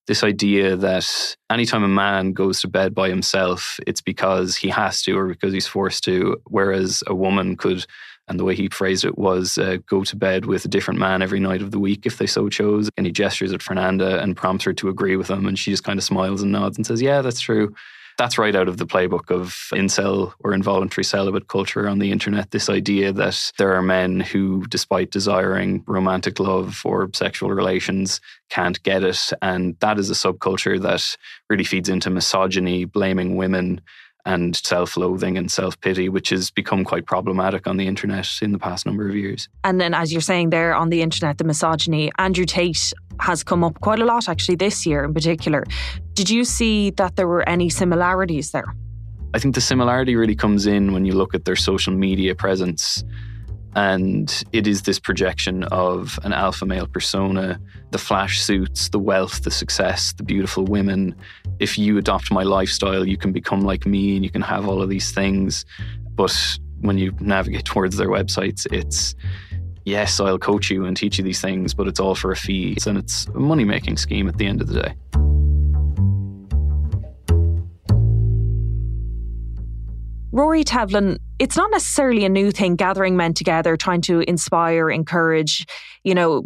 this 0.06 0.22
idea 0.22 0.76
that 0.76 1.36
anytime 1.50 1.82
a 1.82 1.88
man 1.88 2.32
goes 2.32 2.60
to 2.60 2.68
bed 2.68 2.94
by 2.94 3.08
himself, 3.08 3.78
it's 3.86 4.00
because 4.00 4.56
he 4.56 4.68
has 4.68 5.02
to 5.02 5.18
or 5.18 5.26
because 5.26 5.52
he's 5.52 5.66
forced 5.66 6.04
to, 6.04 6.40
whereas 6.44 7.02
a 7.06 7.14
woman 7.14 7.56
could, 7.56 7.84
and 8.28 8.38
the 8.38 8.44
way 8.44 8.54
he 8.54 8.68
phrased 8.68 9.04
it 9.04 9.18
was, 9.18 9.58
uh, 9.58 9.78
go 9.86 10.04
to 10.04 10.16
bed 10.16 10.46
with 10.46 10.64
a 10.64 10.68
different 10.68 11.00
man 11.00 11.22
every 11.22 11.40
night 11.40 11.62
of 11.62 11.72
the 11.72 11.80
week 11.80 12.06
if 12.06 12.18
they 12.18 12.26
so 12.26 12.48
chose. 12.48 12.88
And 12.96 13.06
he 13.06 13.12
gestures 13.12 13.52
at 13.52 13.62
Fernanda 13.62 14.20
and 14.20 14.36
prompts 14.36 14.64
her 14.64 14.72
to 14.74 14.88
agree 14.88 15.16
with 15.16 15.28
him. 15.28 15.46
And 15.46 15.58
she 15.58 15.72
just 15.72 15.84
kind 15.84 15.98
of 15.98 16.04
smiles 16.04 16.42
and 16.42 16.52
nods 16.52 16.76
and 16.76 16.86
says, 16.86 17.02
Yeah, 17.02 17.22
that's 17.22 17.40
true. 17.40 17.74
That's 18.18 18.38
right 18.38 18.56
out 18.56 18.68
of 18.68 18.78
the 18.78 18.86
playbook 18.86 19.30
of 19.30 19.48
incel 19.72 20.32
or 20.40 20.54
involuntary 20.54 21.04
celibate 21.04 21.48
culture 21.48 21.86
on 21.86 21.98
the 21.98 22.10
internet. 22.10 22.50
This 22.50 22.70
idea 22.70 23.12
that 23.12 23.52
there 23.58 23.74
are 23.74 23.82
men 23.82 24.20
who, 24.20 24.64
despite 24.68 25.10
desiring 25.10 25.84
romantic 25.86 26.40
love 26.40 26.80
or 26.84 27.10
sexual 27.12 27.50
relations, 27.50 28.22
can't 28.48 28.82
get 28.82 29.02
it. 29.02 29.20
And 29.42 29.76
that 29.80 29.98
is 29.98 30.10
a 30.10 30.14
subculture 30.14 30.80
that 30.80 31.04
really 31.50 31.64
feeds 31.64 31.90
into 31.90 32.08
misogyny, 32.08 32.86
blaming 32.86 33.36
women, 33.36 33.82
and 34.26 34.56
self 34.56 34.96
loathing 34.96 35.38
and 35.38 35.50
self 35.50 35.80
pity, 35.80 36.08
which 36.10 36.28
has 36.28 36.50
become 36.50 36.84
quite 36.84 37.06
problematic 37.06 37.66
on 37.66 37.78
the 37.78 37.86
internet 37.86 38.28
in 38.42 38.52
the 38.52 38.58
past 38.58 38.84
number 38.84 39.08
of 39.08 39.16
years. 39.16 39.48
And 39.64 39.80
then, 39.80 39.94
as 39.94 40.12
you're 40.12 40.20
saying 40.20 40.50
there 40.50 40.74
on 40.74 40.90
the 40.90 41.00
internet, 41.00 41.38
the 41.38 41.44
misogyny, 41.44 42.10
Andrew 42.18 42.44
Tate 42.44 42.92
has 43.20 43.42
come 43.42 43.64
up 43.64 43.80
quite 43.80 44.00
a 44.00 44.04
lot 44.04 44.28
actually 44.28 44.56
this 44.56 44.84
year 44.84 45.04
in 45.04 45.14
particular. 45.14 45.64
Did 46.12 46.28
you 46.28 46.44
see 46.44 46.90
that 46.90 47.16
there 47.16 47.28
were 47.28 47.48
any 47.48 47.70
similarities 47.70 48.50
there? 48.50 48.74
I 49.32 49.38
think 49.38 49.54
the 49.54 49.60
similarity 49.60 50.16
really 50.16 50.36
comes 50.36 50.66
in 50.66 50.92
when 50.92 51.04
you 51.04 51.12
look 51.12 51.34
at 51.34 51.44
their 51.44 51.56
social 51.56 51.92
media 51.92 52.34
presence. 52.34 53.04
And 53.76 54.42
it 54.52 54.66
is 54.66 54.82
this 54.82 54.98
projection 54.98 55.64
of 55.64 56.18
an 56.24 56.32
alpha 56.32 56.64
male 56.64 56.86
persona, 56.86 57.60
the 57.90 57.98
flash 57.98 58.40
suits, 58.40 58.88
the 58.88 58.98
wealth, 58.98 59.42
the 59.42 59.50
success, 59.50 60.14
the 60.14 60.22
beautiful 60.22 60.64
women. 60.64 61.14
If 61.58 61.76
you 61.76 61.98
adopt 61.98 62.32
my 62.32 62.42
lifestyle, 62.42 63.06
you 63.06 63.18
can 63.18 63.32
become 63.32 63.60
like 63.60 63.84
me 63.84 64.16
and 64.16 64.24
you 64.24 64.30
can 64.30 64.40
have 64.40 64.66
all 64.66 64.80
of 64.80 64.88
these 64.88 65.12
things. 65.12 65.66
But 66.14 66.34
when 66.80 66.96
you 66.96 67.12
navigate 67.20 67.64
towards 67.66 67.98
their 67.98 68.08
websites, 68.08 68.66
it's 68.72 69.14
yes, 69.84 70.20
I'll 70.20 70.38
coach 70.38 70.70
you 70.70 70.86
and 70.86 70.96
teach 70.96 71.18
you 71.18 71.24
these 71.24 71.42
things, 71.42 71.74
but 71.74 71.86
it's 71.86 72.00
all 72.00 72.14
for 72.14 72.32
a 72.32 72.36
fee. 72.36 72.78
And 72.86 72.96
it's 72.96 73.26
a 73.26 73.38
money 73.38 73.64
making 73.64 73.98
scheme 73.98 74.26
at 74.26 74.38
the 74.38 74.46
end 74.46 74.62
of 74.62 74.68
the 74.68 74.82
day. 74.82 74.94
Rory 80.32 80.64
Tevlin, 80.64 81.18
it's 81.38 81.56
not 81.56 81.70
necessarily 81.70 82.24
a 82.24 82.28
new 82.28 82.50
thing 82.50 82.76
gathering 82.76 83.16
men 83.16 83.34
together, 83.34 83.76
trying 83.76 84.00
to 84.02 84.20
inspire, 84.20 84.90
encourage, 84.90 85.66
you 86.04 86.14
know, 86.14 86.42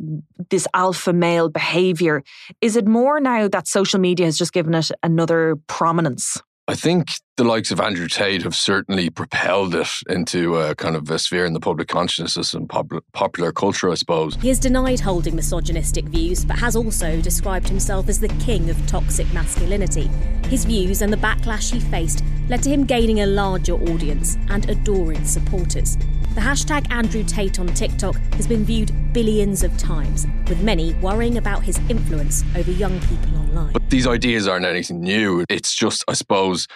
this 0.51 0.67
alpha 0.75 1.13
male 1.13 1.49
behavior. 1.49 2.23
Is 2.61 2.77
it 2.77 2.87
more 2.87 3.21
now 3.21 3.49
that 3.49 3.69
social 3.69 4.01
media 4.01 4.27
has 4.27 4.37
just 4.37 4.53
given 4.53 4.75
it 4.75 4.91
another 5.03 5.57
prominence? 5.67 6.41
I 6.71 6.75
think 6.77 7.15
the 7.37 7.43
likes 7.43 7.73
of 7.73 7.81
Andrew 7.81 8.07
Tate 8.07 8.45
have 8.45 8.55
certainly 8.55 9.11
propelled 9.11 9.75
it 9.75 9.89
into 10.09 10.57
a 10.57 10.77
kind 10.77 10.95
of 10.95 11.11
a 11.11 11.19
sphere 11.19 11.45
in 11.45 11.53
the 11.53 11.59
public 11.59 11.89
consciousness 11.89 12.55
and 12.55 12.69
pop- 12.69 13.05
popular 13.13 13.51
culture, 13.51 13.91
I 13.91 13.95
suppose. 13.95 14.37
He 14.37 14.47
has 14.51 14.61
denied 14.61 15.01
holding 15.01 15.35
misogynistic 15.35 16.05
views, 16.05 16.45
but 16.45 16.61
has 16.61 16.77
also 16.77 17.21
described 17.21 17.69
himself 17.69 18.09
as 18.09 18.21
the 18.21 18.29
king 18.39 18.71
of 18.71 18.87
toxic 18.87 19.27
masculinity. 19.33 20.09
His 20.45 20.65
views 20.65 21.03
and 21.03 21.13
the 21.13 21.17
backlash 21.17 21.73
he 21.73 21.81
faced 21.81 22.23
led 22.49 22.63
to 22.63 22.71
him 22.71 22.85
gaining 22.85 23.23
a 23.23 23.27
larger 23.27 23.75
audience 23.75 24.39
and 24.49 24.71
adoring 24.71 25.25
supporters. 25.25 25.99
The 26.35 26.41
hashtag 26.41 26.89
Andrew 26.93 27.25
Tate 27.25 27.59
on 27.59 27.67
TikTok 27.67 28.15
has 28.35 28.47
been 28.47 28.65
viewed 28.65 28.93
billions 29.13 29.65
of 29.65 29.77
times, 29.77 30.29
with 30.49 30.63
many 30.63 30.95
worrying 30.95 31.39
about 31.39 31.65
his 31.65 31.77
influence 31.89 32.45
over 32.55 32.71
young 32.71 33.01
people 33.01 33.37
online. 33.37 33.73
But 33.73 33.91
these 33.91 34.07
ideas 34.07 34.47
aren't 34.47 34.65
anything 34.65 35.01
new. 35.01 35.45
It's 35.49 35.75
just, 35.75 36.05
I 36.07 36.13
suppose, 36.13 36.69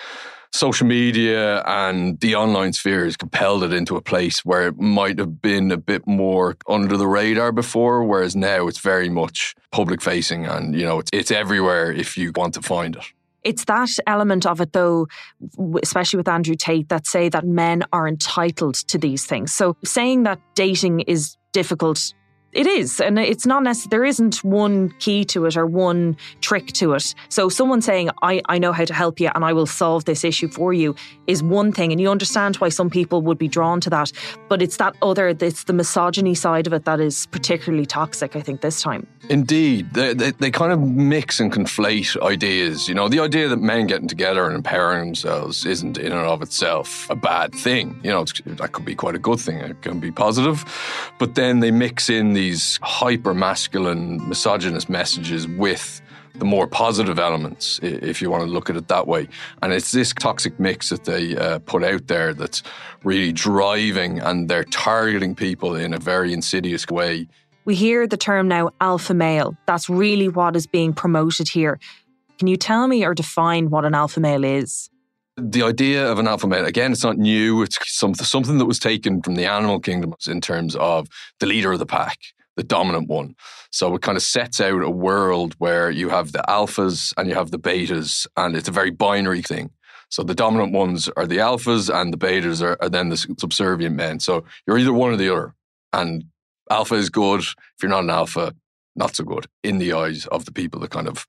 social 0.52 0.88
media 0.88 1.62
and 1.66 2.18
the 2.18 2.34
online 2.34 2.72
sphere 2.72 3.04
has 3.04 3.16
compelled 3.16 3.62
it 3.62 3.72
into 3.72 3.94
a 3.94 4.02
place 4.02 4.44
where 4.44 4.66
it 4.66 4.78
might 4.80 5.20
have 5.20 5.40
been 5.40 5.70
a 5.70 5.76
bit 5.76 6.04
more 6.04 6.56
under 6.68 6.96
the 6.96 7.06
radar 7.06 7.52
before, 7.52 8.02
whereas 8.02 8.34
now 8.34 8.66
it's 8.66 8.80
very 8.80 9.08
much 9.08 9.54
public 9.70 10.02
facing 10.02 10.46
and, 10.46 10.74
you 10.74 10.84
know, 10.84 10.98
it's, 10.98 11.10
it's 11.12 11.30
everywhere 11.30 11.92
if 11.92 12.18
you 12.18 12.32
want 12.34 12.54
to 12.54 12.60
find 12.60 12.96
it. 12.96 13.04
It's 13.44 13.64
that 13.66 13.90
element 14.06 14.46
of 14.46 14.60
it, 14.60 14.72
though, 14.72 15.06
especially 15.82 16.16
with 16.16 16.28
Andrew 16.28 16.54
Tate, 16.54 16.88
that 16.88 17.06
say 17.06 17.28
that 17.28 17.46
men 17.46 17.84
are 17.92 18.08
entitled 18.08 18.74
to 18.88 18.98
these 18.98 19.26
things. 19.26 19.52
So 19.52 19.76
saying 19.84 20.22
that 20.24 20.40
dating 20.54 21.00
is 21.00 21.36
difficult 21.52 22.12
It 22.54 22.66
is, 22.68 23.00
and 23.00 23.18
it's 23.18 23.46
not 23.46 23.62
necessary. 23.64 23.90
There 23.90 24.04
isn't 24.04 24.44
one 24.44 24.90
key 25.00 25.24
to 25.26 25.44
it 25.46 25.56
or 25.56 25.66
one 25.66 26.16
trick 26.40 26.68
to 26.74 26.92
it. 26.94 27.14
So, 27.28 27.48
someone 27.48 27.82
saying, 27.82 28.10
I, 28.22 28.42
I 28.48 28.58
know 28.58 28.72
how 28.72 28.84
to 28.84 28.94
help 28.94 29.18
you 29.18 29.30
and 29.34 29.44
I 29.44 29.52
will 29.52 29.66
solve 29.66 30.04
this 30.04 30.24
issue 30.24 30.48
for 30.48 30.72
you 30.72 30.94
is 31.26 31.42
one 31.42 31.72
thing. 31.72 31.90
And 31.90 32.00
you 32.00 32.10
understand 32.10 32.56
why 32.56 32.68
some 32.68 32.90
people 32.90 33.22
would 33.22 33.38
be 33.38 33.48
drawn 33.48 33.80
to 33.80 33.90
that. 33.90 34.12
But 34.48 34.62
it's 34.62 34.76
that 34.76 34.94
other, 35.02 35.28
it's 35.28 35.64
the 35.64 35.72
misogyny 35.72 36.34
side 36.34 36.66
of 36.66 36.72
it 36.72 36.84
that 36.84 37.00
is 37.00 37.26
particularly 37.26 37.86
toxic, 37.86 38.36
I 38.36 38.40
think, 38.40 38.60
this 38.60 38.82
time. 38.82 39.06
Indeed. 39.28 39.92
They, 39.94 40.14
they, 40.14 40.30
they 40.32 40.50
kind 40.50 40.72
of 40.72 40.80
mix 40.80 41.40
and 41.40 41.52
conflate 41.52 42.20
ideas. 42.22 42.88
You 42.88 42.94
know, 42.94 43.08
the 43.08 43.20
idea 43.20 43.48
that 43.48 43.56
men 43.56 43.86
getting 43.86 44.08
together 44.08 44.44
and 44.46 44.54
empowering 44.54 45.06
themselves 45.06 45.66
isn't 45.66 45.98
in 45.98 46.12
and 46.12 46.26
of 46.26 46.42
itself 46.42 47.08
a 47.10 47.16
bad 47.16 47.52
thing. 47.54 47.98
You 48.04 48.10
know, 48.10 48.24
that 48.46 48.72
could 48.72 48.84
be 48.84 48.94
quite 48.94 49.14
a 49.14 49.18
good 49.18 49.40
thing. 49.40 49.58
It 49.58 49.82
can 49.82 49.98
be 49.98 50.12
positive. 50.12 50.64
But 51.18 51.34
then 51.34 51.60
they 51.60 51.70
mix 51.70 52.08
in 52.08 52.34
these 52.44 52.78
hyper 52.82 53.32
masculine, 53.32 54.28
misogynist 54.28 54.90
messages 54.90 55.48
with 55.48 56.02
the 56.34 56.44
more 56.44 56.66
positive 56.66 57.18
elements, 57.18 57.80
if 57.82 58.20
you 58.20 58.30
want 58.30 58.42
to 58.44 58.50
look 58.50 58.68
at 58.68 58.76
it 58.76 58.88
that 58.88 59.06
way. 59.06 59.28
And 59.62 59.72
it's 59.72 59.92
this 59.92 60.12
toxic 60.12 60.58
mix 60.58 60.90
that 60.90 61.04
they 61.04 61.36
uh, 61.36 61.60
put 61.60 61.82
out 61.84 62.08
there 62.08 62.34
that's 62.34 62.62
really 63.02 63.32
driving 63.32 64.18
and 64.18 64.48
they're 64.48 64.64
targeting 64.64 65.34
people 65.34 65.74
in 65.74 65.94
a 65.94 65.98
very 65.98 66.32
insidious 66.32 66.86
way. 66.88 67.28
We 67.64 67.74
hear 67.76 68.06
the 68.06 68.16
term 68.16 68.48
now 68.48 68.70
alpha 68.80 69.14
male. 69.14 69.56
That's 69.66 69.88
really 69.88 70.28
what 70.28 70.54
is 70.54 70.66
being 70.66 70.92
promoted 70.92 71.48
here. 71.48 71.78
Can 72.38 72.48
you 72.48 72.56
tell 72.56 72.88
me 72.88 73.06
or 73.06 73.14
define 73.14 73.70
what 73.70 73.84
an 73.84 73.94
alpha 73.94 74.20
male 74.20 74.44
is? 74.44 74.90
The 75.36 75.62
idea 75.62 76.10
of 76.10 76.18
an 76.18 76.28
alpha 76.28 76.46
male, 76.46 76.66
again, 76.66 76.92
it's 76.92 77.02
not 77.02 77.16
new. 77.16 77.62
It's 77.62 77.78
something, 77.90 78.24
something 78.24 78.58
that 78.58 78.66
was 78.66 78.78
taken 78.78 79.22
from 79.22 79.36
the 79.36 79.46
animal 79.46 79.80
kingdom 79.80 80.14
in 80.28 80.40
terms 80.40 80.76
of 80.76 81.08
the 81.40 81.46
leader 81.46 81.72
of 81.72 81.78
the 81.78 81.86
pack 81.86 82.18
the 82.56 82.62
dominant 82.62 83.08
one. 83.08 83.34
So 83.70 83.94
it 83.94 84.02
kind 84.02 84.16
of 84.16 84.22
sets 84.22 84.60
out 84.60 84.82
a 84.82 84.90
world 84.90 85.54
where 85.58 85.90
you 85.90 86.08
have 86.08 86.32
the 86.32 86.44
alphas 86.48 87.12
and 87.16 87.28
you 87.28 87.34
have 87.34 87.50
the 87.50 87.58
betas, 87.58 88.26
and 88.36 88.56
it's 88.56 88.68
a 88.68 88.72
very 88.72 88.90
binary 88.90 89.42
thing. 89.42 89.70
So 90.08 90.22
the 90.22 90.34
dominant 90.34 90.72
ones 90.72 91.08
are 91.16 91.26
the 91.26 91.38
alphas, 91.38 91.92
and 91.92 92.12
the 92.12 92.18
betas 92.18 92.62
are, 92.62 92.76
are 92.80 92.88
then 92.88 93.08
the 93.08 93.16
subservient 93.16 93.96
men. 93.96 94.20
So 94.20 94.44
you're 94.66 94.78
either 94.78 94.92
one 94.92 95.12
or 95.12 95.16
the 95.16 95.32
other. 95.32 95.54
And 95.92 96.24
alpha 96.70 96.94
is 96.94 97.10
good. 97.10 97.40
If 97.40 97.82
you're 97.82 97.90
not 97.90 98.04
an 98.04 98.10
alpha, 98.10 98.54
not 98.94 99.16
so 99.16 99.24
good 99.24 99.46
in 99.62 99.78
the 99.78 99.92
eyes 99.92 100.26
of 100.26 100.44
the 100.44 100.52
people 100.52 100.80
that 100.80 100.90
kind 100.90 101.08
of 101.08 101.26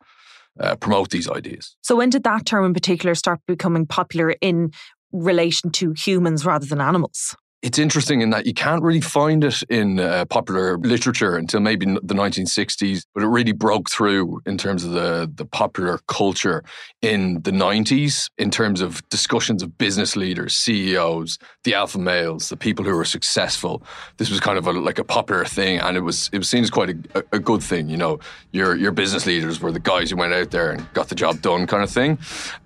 uh, 0.60 0.76
promote 0.76 1.10
these 1.10 1.30
ideas. 1.30 1.76
So 1.82 1.96
when 1.96 2.10
did 2.10 2.24
that 2.24 2.46
term 2.46 2.66
in 2.66 2.74
particular 2.74 3.16
start 3.16 3.40
becoming 3.48 3.86
popular 3.86 4.36
in 4.42 4.72
relation 5.12 5.72
to 5.72 5.94
humans 5.94 6.46
rather 6.46 6.66
than 6.66 6.82
animals? 6.82 7.36
It's 7.66 7.80
interesting 7.80 8.22
in 8.22 8.30
that 8.30 8.46
you 8.46 8.54
can't 8.54 8.84
really 8.84 9.02
find 9.02 9.44
it 9.44 9.64
in 9.72 10.00
uh, 10.00 10.24
popular 10.26 10.78
literature 10.78 11.36
until 11.36 11.62
maybe 11.62 11.88
the 11.88 12.14
1960s, 12.14 13.08
but 13.12 13.24
it 13.24 13.28
really 13.28 13.54
broke 13.54 13.90
through 13.90 14.40
in 14.46 14.56
terms 14.56 14.84
of 14.84 14.92
the, 14.92 15.32
the 15.34 15.46
popular 15.46 16.00
culture 16.08 16.64
in 17.02 17.42
the 17.42 17.50
90s, 17.50 18.30
in 18.38 18.52
terms 18.52 18.82
of 18.82 19.02
discussions 19.10 19.64
of 19.64 19.80
business 19.80 20.16
leaders, 20.16 20.56
CEOs, 20.56 21.40
the 21.64 21.74
alpha 21.74 21.98
males, 21.98 22.50
the 22.50 22.58
people 22.58 22.86
who 22.86 22.96
were 22.96 23.04
successful. 23.04 23.82
This 24.18 24.30
was 24.30 24.40
kind 24.40 24.60
of 24.60 24.68
a, 24.68 24.72
like 24.72 25.00
a 25.00 25.04
popular 25.04 25.44
thing, 25.44 25.80
and 25.80 25.98
it 25.98 26.02
was 26.02 26.30
it 26.32 26.38
was 26.38 26.48
seen 26.48 26.64
as 26.64 26.70
quite 26.70 26.92
a, 27.16 27.24
a 27.32 27.40
good 27.40 27.64
thing. 27.64 27.90
You 27.90 27.98
know, 27.98 28.20
your 28.52 28.76
your 28.76 28.92
business 28.92 29.26
leaders 29.26 29.60
were 29.60 29.72
the 29.72 29.80
guys 29.80 30.12
who 30.12 30.18
went 30.18 30.34
out 30.34 30.52
there 30.52 30.70
and 30.70 30.94
got 30.94 31.10
the 31.10 31.16
job 31.16 31.42
done, 31.42 31.66
kind 31.66 31.82
of 31.82 31.90
thing. 31.90 32.20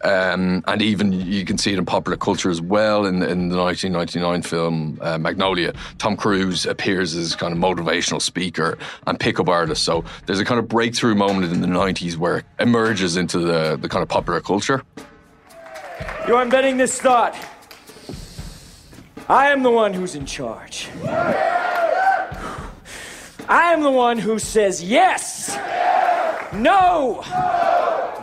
Um, 0.04 0.62
and 0.68 0.82
even 0.82 1.14
you 1.14 1.46
can 1.46 1.58
see 1.58 1.72
it 1.72 1.80
in 1.80 1.86
popular 1.86 2.18
culture 2.18 2.50
as 2.50 2.62
well. 2.62 3.06
In, 3.06 3.24
in 3.24 3.48
the 3.48 3.58
1999 3.58 4.42
film 4.42 4.89
uh, 5.02 5.18
Magnolia, 5.18 5.74
Tom 5.98 6.16
Cruise 6.16 6.66
appears 6.66 7.16
as 7.16 7.36
kind 7.36 7.54
of 7.54 7.60
motivational 7.60 8.22
speaker 8.22 8.78
and 9.08 9.20
pickup 9.20 9.50
artist. 9.50 9.84
So 9.84 10.04
there's 10.26 10.40
a 10.40 10.46
kind 10.46 10.60
of 10.60 10.68
breakthrough 10.68 11.16
moment 11.16 11.52
in 11.52 11.62
the 11.62 11.68
90s 11.68 12.18
where 12.18 12.38
it 12.38 12.46
emerges 12.60 13.18
into 13.18 13.40
the, 13.40 13.78
the 13.78 13.90
kind 13.90 14.04
of 14.04 14.10
popular 14.10 14.42
culture. 14.42 14.84
You 16.28 16.36
are 16.36 16.44
embedding 16.44 16.78
this 16.78 17.02
thought. 17.02 17.36
I 19.28 19.50
am 19.50 19.64
the 19.64 19.72
one 19.72 19.94
who's 19.94 20.16
in 20.16 20.26
charge. 20.26 20.88
I 23.48 23.74
am 23.74 23.82
the 23.82 23.92
one 23.92 24.18
who 24.18 24.38
says 24.38 24.84
yes, 24.84 25.56
no, 26.54 27.22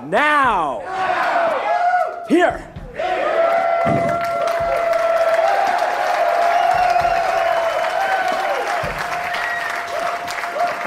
now, 0.07 0.83
here. 2.29 2.76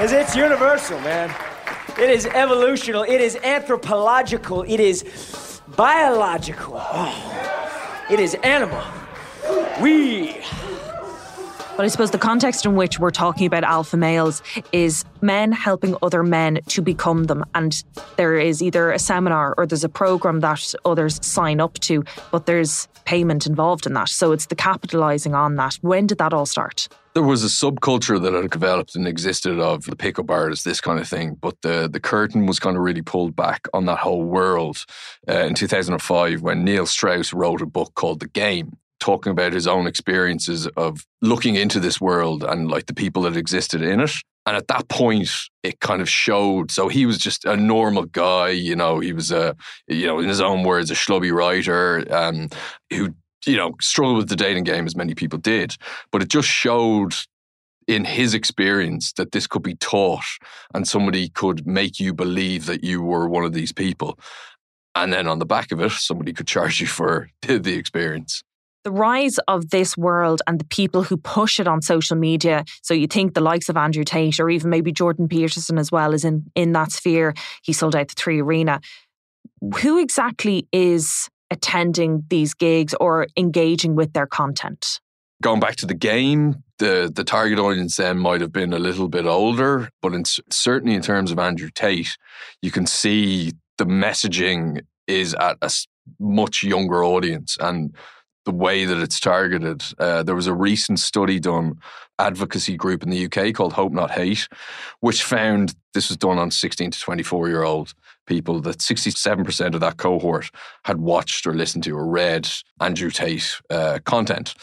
Because 0.00 0.12
it's 0.12 0.34
universal, 0.34 0.98
man. 1.00 1.28
It 1.98 2.08
is 2.08 2.24
evolutional. 2.24 3.02
It 3.02 3.20
is 3.20 3.36
anthropological. 3.36 4.62
It 4.62 4.80
is 4.80 5.60
biological. 5.76 6.76
Oh, 6.78 8.06
it 8.10 8.18
is 8.18 8.34
animal. 8.36 8.82
We. 9.78 10.38
But 11.80 11.86
I 11.86 11.88
suppose 11.88 12.10
the 12.10 12.18
context 12.18 12.66
in 12.66 12.74
which 12.74 12.98
we're 12.98 13.10
talking 13.10 13.46
about 13.46 13.64
alpha 13.64 13.96
males 13.96 14.42
is 14.70 15.02
men 15.22 15.50
helping 15.50 15.96
other 16.02 16.22
men 16.22 16.58
to 16.66 16.82
become 16.82 17.24
them. 17.24 17.42
And 17.54 17.82
there 18.16 18.36
is 18.36 18.62
either 18.62 18.92
a 18.92 18.98
seminar 18.98 19.54
or 19.56 19.64
there's 19.64 19.82
a 19.82 19.88
program 19.88 20.40
that 20.40 20.74
others 20.84 21.18
sign 21.24 21.58
up 21.58 21.78
to, 21.78 22.04
but 22.32 22.44
there's 22.44 22.86
payment 23.06 23.46
involved 23.46 23.86
in 23.86 23.94
that. 23.94 24.10
So 24.10 24.32
it's 24.32 24.44
the 24.44 24.56
capitalizing 24.56 25.34
on 25.34 25.56
that. 25.56 25.78
When 25.80 26.06
did 26.06 26.18
that 26.18 26.34
all 26.34 26.44
start? 26.44 26.86
there 27.14 27.22
was 27.24 27.42
a 27.42 27.48
subculture 27.48 28.22
that 28.22 28.32
had 28.32 28.50
developed 28.50 28.94
and 28.94 29.08
existed 29.08 29.58
of 29.58 29.84
the 29.84 29.96
pickup 29.96 30.30
artists, 30.30 30.64
this 30.64 30.80
kind 30.80 31.00
of 31.00 31.08
thing. 31.08 31.34
But 31.40 31.60
the 31.62 31.88
the 31.90 32.00
curtain 32.00 32.46
was 32.46 32.60
kind 32.60 32.76
of 32.76 32.82
really 32.82 33.02
pulled 33.02 33.34
back 33.34 33.66
on 33.74 33.86
that 33.86 33.98
whole 33.98 34.22
world 34.22 34.84
uh, 35.28 35.40
in 35.40 35.54
2005 35.54 36.42
when 36.42 36.64
Neil 36.64 36.86
Strauss 36.86 37.32
wrote 37.32 37.62
a 37.62 37.66
book 37.66 37.94
called 37.94 38.20
The 38.20 38.28
Game, 38.28 38.76
talking 39.00 39.32
about 39.32 39.52
his 39.52 39.66
own 39.66 39.86
experiences 39.86 40.66
of 40.76 41.04
looking 41.20 41.56
into 41.56 41.80
this 41.80 42.00
world 42.00 42.44
and 42.44 42.70
like 42.70 42.86
the 42.86 42.94
people 42.94 43.22
that 43.22 43.36
existed 43.36 43.82
in 43.82 44.00
it. 44.00 44.12
And 44.46 44.56
at 44.56 44.68
that 44.68 44.88
point, 44.88 45.30
it 45.62 45.80
kind 45.80 46.00
of 46.00 46.08
showed. 46.08 46.70
So 46.70 46.88
he 46.88 47.04
was 47.04 47.18
just 47.18 47.44
a 47.44 47.56
normal 47.56 48.04
guy, 48.04 48.48
you 48.48 48.74
know. 48.74 48.98
He 48.98 49.12
was 49.12 49.30
a, 49.30 49.54
you 49.86 50.06
know, 50.06 50.18
in 50.18 50.28
his 50.28 50.40
own 50.40 50.62
words, 50.62 50.90
a 50.90 50.94
schlubby 50.94 51.32
writer 51.32 52.06
um, 52.10 52.48
who 52.90 53.14
you 53.46 53.56
know, 53.56 53.74
struggled 53.80 54.18
with 54.18 54.28
the 54.28 54.36
dating 54.36 54.64
game 54.64 54.86
as 54.86 54.96
many 54.96 55.14
people 55.14 55.38
did, 55.38 55.76
but 56.12 56.22
it 56.22 56.28
just 56.28 56.48
showed 56.48 57.14
in 57.86 58.04
his 58.04 58.34
experience 58.34 59.12
that 59.14 59.32
this 59.32 59.46
could 59.46 59.62
be 59.62 59.74
taught 59.76 60.24
and 60.74 60.86
somebody 60.86 61.28
could 61.28 61.66
make 61.66 61.98
you 61.98 62.12
believe 62.12 62.66
that 62.66 62.84
you 62.84 63.02
were 63.02 63.28
one 63.28 63.44
of 63.44 63.52
these 63.52 63.72
people. 63.72 64.18
And 64.94 65.12
then 65.12 65.26
on 65.26 65.38
the 65.38 65.46
back 65.46 65.72
of 65.72 65.80
it, 65.80 65.92
somebody 65.92 66.32
could 66.32 66.46
charge 66.46 66.80
you 66.80 66.86
for 66.86 67.30
the 67.42 67.74
experience. 67.74 68.42
The 68.84 68.90
rise 68.90 69.38
of 69.46 69.70
this 69.70 69.96
world 69.96 70.40
and 70.46 70.58
the 70.58 70.64
people 70.64 71.02
who 71.02 71.18
push 71.18 71.60
it 71.60 71.68
on 71.68 71.82
social 71.82 72.16
media. 72.16 72.64
So 72.82 72.94
you 72.94 73.06
think 73.06 73.34
the 73.34 73.40
likes 73.40 73.68
of 73.68 73.76
Andrew 73.76 74.04
Tate 74.04 74.40
or 74.40 74.48
even 74.48 74.70
maybe 74.70 74.90
Jordan 74.90 75.28
Peterson 75.28 75.78
as 75.78 75.92
well 75.92 76.14
is 76.14 76.24
in, 76.24 76.46
in 76.54 76.72
that 76.72 76.90
sphere. 76.92 77.34
He 77.62 77.74
sold 77.74 77.94
out 77.94 78.08
the 78.08 78.14
three 78.14 78.40
arena. 78.40 78.80
Who 79.82 79.98
exactly 79.98 80.66
is 80.72 81.28
attending 81.50 82.24
these 82.28 82.54
gigs 82.54 82.94
or 83.00 83.26
engaging 83.36 83.96
with 83.96 84.12
their 84.14 84.26
content? 84.26 85.00
Going 85.42 85.60
back 85.60 85.76
to 85.76 85.86
the 85.86 85.94
game, 85.94 86.62
the 86.78 87.10
the 87.14 87.24
target 87.24 87.58
audience 87.58 87.96
then 87.96 88.18
might 88.18 88.40
have 88.40 88.52
been 88.52 88.72
a 88.72 88.78
little 88.78 89.08
bit 89.08 89.26
older, 89.26 89.88
but 90.02 90.14
in, 90.14 90.24
certainly 90.50 90.94
in 90.94 91.02
terms 91.02 91.30
of 91.30 91.38
Andrew 91.38 91.70
Tate, 91.74 92.16
you 92.62 92.70
can 92.70 92.86
see 92.86 93.52
the 93.78 93.86
messaging 93.86 94.80
is 95.06 95.34
at 95.34 95.56
a 95.62 95.70
much 96.18 96.62
younger 96.62 97.04
audience 97.04 97.56
and 97.60 97.94
the 98.50 98.56
way 98.56 98.84
that 98.84 98.98
it's 98.98 99.20
targeted. 99.20 99.82
Uh, 99.98 100.22
there 100.22 100.34
was 100.34 100.46
a 100.46 100.54
recent 100.54 100.98
study 100.98 101.38
done, 101.38 101.78
advocacy 102.18 102.76
group 102.76 103.02
in 103.02 103.10
the 103.10 103.26
UK 103.26 103.54
called 103.54 103.72
Hope 103.72 103.92
Not 103.92 104.10
Hate, 104.10 104.48
which 105.00 105.22
found 105.22 105.74
this 105.94 106.08
was 106.08 106.16
done 106.18 106.38
on 106.38 106.50
16 106.50 106.90
to 106.90 107.00
24 107.00 107.48
year 107.48 107.62
old 107.62 107.94
people 108.26 108.60
that 108.60 108.78
67% 108.78 109.74
of 109.74 109.80
that 109.80 109.96
cohort 109.96 110.50
had 110.84 110.98
watched 110.98 111.46
or 111.46 111.54
listened 111.54 111.84
to 111.84 111.96
or 111.96 112.06
read 112.06 112.48
Andrew 112.80 113.10
Tate 113.10 113.60
uh, 113.70 113.98
content. 114.04 114.54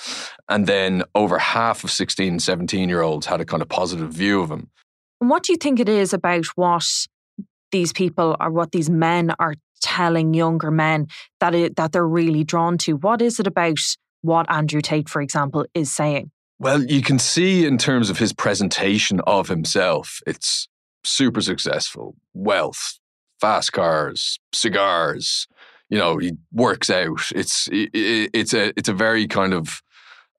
And 0.49 0.67
then 0.67 1.03
over 1.15 1.37
half 1.39 1.83
of 1.83 1.91
16 1.91 2.27
and 2.27 2.41
17 2.41 2.89
year 2.89 3.01
olds 3.01 3.25
had 3.25 3.41
a 3.41 3.45
kind 3.45 3.61
of 3.61 3.69
positive 3.69 4.11
view 4.11 4.41
of 4.41 4.51
him. 4.51 4.69
And 5.21 5.29
what 5.29 5.43
do 5.43 5.53
you 5.53 5.57
think 5.57 5.79
it 5.79 5.89
is 5.89 6.13
about 6.13 6.45
what 6.55 6.85
these 7.71 7.91
people 7.91 8.35
or 8.39 8.51
what 8.51 8.71
these 8.71 8.89
men 8.89 9.33
are 9.39 9.55
telling 9.81 10.33
younger 10.33 10.71
men 10.71 11.07
that 11.39 11.55
it, 11.55 11.75
that 11.75 11.91
they're 11.91 12.07
really 12.07 12.43
drawn 12.43 12.77
to? 12.79 12.93
What 12.93 13.21
is 13.21 13.39
it 13.39 13.47
about 13.47 13.79
what 14.21 14.49
Andrew 14.49 14.81
Tate, 14.81 15.09
for 15.09 15.21
example, 15.21 15.65
is 15.73 15.91
saying? 15.91 16.31
Well, 16.59 16.83
you 16.83 17.01
can 17.01 17.19
see 17.19 17.65
in 17.65 17.77
terms 17.77 18.09
of 18.09 18.17
his 18.17 18.33
presentation 18.33 19.21
of 19.27 19.47
himself, 19.47 20.19
it's 20.25 20.67
super 21.03 21.41
successful, 21.41 22.15
wealth, 22.33 22.99
fast 23.39 23.73
cars, 23.73 24.39
cigars. 24.53 25.47
You 25.89 25.97
know, 25.97 26.17
he 26.17 26.33
works 26.51 26.89
out. 26.89 27.31
It's 27.33 27.67
it, 27.71 27.89
it's 27.93 28.53
a 28.53 28.73
it's 28.75 28.89
a 28.89 28.93
very 28.93 29.27
kind 29.27 29.53
of 29.53 29.81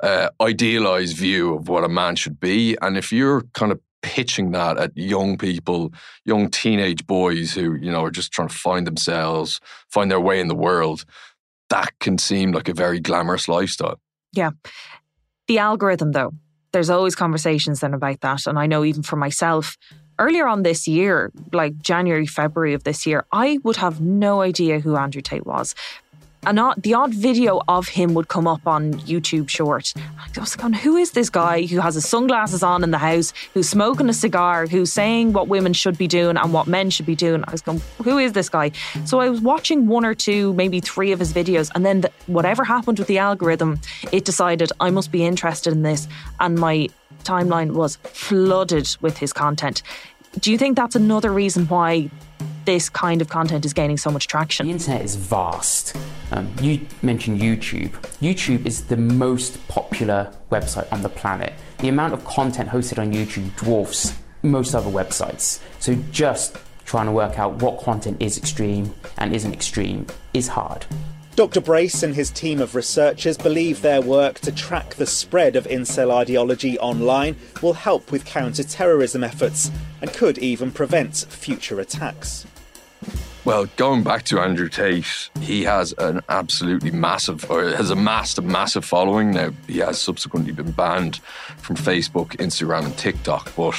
uh, 0.02 0.28
idealized 0.40 1.16
view 1.16 1.54
of 1.54 1.68
what 1.68 1.84
a 1.84 1.88
man 1.88 2.16
should 2.16 2.38
be. 2.38 2.76
And 2.82 2.96
if 2.96 3.12
you're 3.12 3.42
kind 3.54 3.72
of 3.72 3.80
pitching 4.02 4.52
that 4.52 4.78
at 4.78 4.96
young 4.96 5.36
people, 5.36 5.92
young 6.24 6.50
teenage 6.50 7.06
boys 7.06 7.52
who, 7.54 7.74
you 7.74 7.90
know, 7.90 8.04
are 8.04 8.10
just 8.10 8.32
trying 8.32 8.48
to 8.48 8.54
find 8.54 8.86
themselves, 8.86 9.60
find 9.90 10.10
their 10.10 10.20
way 10.20 10.40
in 10.40 10.48
the 10.48 10.54
world, 10.54 11.04
that 11.70 11.90
can 12.00 12.18
seem 12.18 12.52
like 12.52 12.68
a 12.68 12.74
very 12.74 13.00
glamorous 13.00 13.48
lifestyle. 13.48 14.00
Yeah. 14.32 14.50
The 15.46 15.58
algorithm, 15.58 16.12
though, 16.12 16.32
there's 16.72 16.90
always 16.90 17.14
conversations 17.14 17.80
then 17.80 17.94
about 17.94 18.20
that. 18.20 18.46
And 18.46 18.58
I 18.58 18.66
know 18.66 18.84
even 18.84 19.02
for 19.02 19.16
myself, 19.16 19.76
earlier 20.18 20.46
on 20.46 20.62
this 20.62 20.86
year, 20.86 21.30
like 21.52 21.78
January, 21.78 22.26
February 22.26 22.74
of 22.74 22.84
this 22.84 23.06
year, 23.06 23.24
I 23.32 23.58
would 23.62 23.76
have 23.76 24.00
no 24.00 24.42
idea 24.42 24.80
who 24.80 24.96
Andrew 24.96 25.22
Tate 25.22 25.46
was 25.46 25.74
an 26.48 26.58
odd, 26.58 26.82
the 26.82 26.94
odd 26.94 27.12
video 27.12 27.60
of 27.68 27.88
him 27.88 28.14
would 28.14 28.28
come 28.28 28.46
up 28.46 28.66
on 28.66 28.94
YouTube 28.94 29.50
short. 29.50 29.92
I 30.16 30.40
was 30.40 30.56
going, 30.56 30.72
who 30.72 30.96
is 30.96 31.10
this 31.10 31.28
guy 31.28 31.66
who 31.66 31.78
has 31.80 31.94
his 31.94 32.08
sunglasses 32.08 32.62
on 32.62 32.82
in 32.82 32.90
the 32.90 32.98
house, 32.98 33.34
who's 33.52 33.68
smoking 33.68 34.08
a 34.08 34.14
cigar, 34.14 34.66
who's 34.66 34.90
saying 34.90 35.34
what 35.34 35.48
women 35.48 35.74
should 35.74 35.98
be 35.98 36.06
doing 36.06 36.38
and 36.38 36.52
what 36.52 36.66
men 36.66 36.88
should 36.88 37.04
be 37.04 37.14
doing? 37.14 37.44
I 37.46 37.52
was 37.52 37.60
going, 37.60 37.82
who 38.02 38.16
is 38.16 38.32
this 38.32 38.48
guy? 38.48 38.72
So 39.04 39.20
I 39.20 39.28
was 39.28 39.42
watching 39.42 39.88
one 39.88 40.06
or 40.06 40.14
two, 40.14 40.54
maybe 40.54 40.80
three 40.80 41.12
of 41.12 41.18
his 41.18 41.34
videos, 41.34 41.70
and 41.74 41.84
then 41.84 42.00
the, 42.00 42.10
whatever 42.26 42.64
happened 42.64 42.98
with 42.98 43.08
the 43.08 43.18
algorithm, 43.18 43.78
it 44.10 44.24
decided 44.24 44.72
I 44.80 44.88
must 44.88 45.12
be 45.12 45.26
interested 45.26 45.74
in 45.74 45.82
this, 45.82 46.08
and 46.40 46.56
my 46.56 46.88
timeline 47.24 47.72
was 47.72 47.96
flooded 47.96 48.96
with 49.02 49.18
his 49.18 49.34
content. 49.34 49.82
Do 50.40 50.50
you 50.50 50.56
think 50.56 50.76
that's 50.76 50.96
another 50.96 51.30
reason 51.30 51.66
why 51.66 52.10
this 52.68 52.90
kind 52.90 53.22
of 53.22 53.30
content 53.30 53.64
is 53.64 53.72
gaining 53.72 53.96
so 53.96 54.10
much 54.10 54.26
traction? 54.26 54.66
The 54.66 54.72
internet 54.72 55.00
is 55.00 55.16
vast. 55.16 55.96
Um, 56.32 56.52
you 56.60 56.86
mentioned 57.00 57.40
YouTube. 57.40 57.92
YouTube 58.20 58.66
is 58.66 58.84
the 58.84 58.96
most 58.98 59.66
popular 59.68 60.30
website 60.52 60.86
on 60.92 61.00
the 61.00 61.08
planet. 61.08 61.54
The 61.78 61.88
amount 61.88 62.12
of 62.12 62.26
content 62.26 62.68
hosted 62.68 62.98
on 62.98 63.10
YouTube 63.10 63.56
dwarfs 63.56 64.12
most 64.42 64.74
other 64.74 64.90
websites. 64.90 65.60
So 65.78 65.94
just 66.12 66.58
trying 66.84 67.06
to 67.06 67.12
work 67.12 67.38
out 67.38 67.54
what 67.62 67.80
content 67.80 68.20
is 68.20 68.36
extreme 68.36 68.92
and 69.16 69.34
isn't 69.34 69.54
extreme 69.54 70.06
is 70.34 70.48
hard. 70.48 70.84
Dr. 71.36 71.62
Brace 71.62 72.02
and 72.02 72.14
his 72.14 72.30
team 72.30 72.60
of 72.60 72.74
researchers 72.74 73.38
believe 73.38 73.80
their 73.80 74.02
work 74.02 74.40
to 74.40 74.52
track 74.52 74.96
the 74.96 75.06
spread 75.06 75.56
of 75.56 75.66
incel 75.68 76.10
ideology 76.10 76.78
online 76.80 77.36
will 77.62 77.72
help 77.72 78.12
with 78.12 78.26
counter 78.26 78.62
terrorism 78.62 79.24
efforts 79.24 79.70
and 80.02 80.12
could 80.12 80.36
even 80.36 80.70
prevent 80.70 81.24
future 81.30 81.80
attacks. 81.80 82.44
Well, 83.44 83.66
going 83.76 84.02
back 84.02 84.24
to 84.24 84.40
Andrew 84.40 84.68
Tate, 84.68 85.30
he 85.40 85.64
has 85.64 85.94
an 85.96 86.20
absolutely 86.28 86.90
massive, 86.90 87.50
or 87.50 87.64
has 87.68 87.90
amassed 87.90 88.36
a 88.38 88.42
massive 88.42 88.84
following. 88.84 89.30
Now, 89.30 89.52
he 89.66 89.78
has 89.78 89.98
subsequently 89.98 90.52
been 90.52 90.72
banned 90.72 91.16
from 91.56 91.76
Facebook, 91.76 92.36
Instagram, 92.36 92.84
and 92.84 92.98
TikTok, 92.98 93.54
but, 93.56 93.74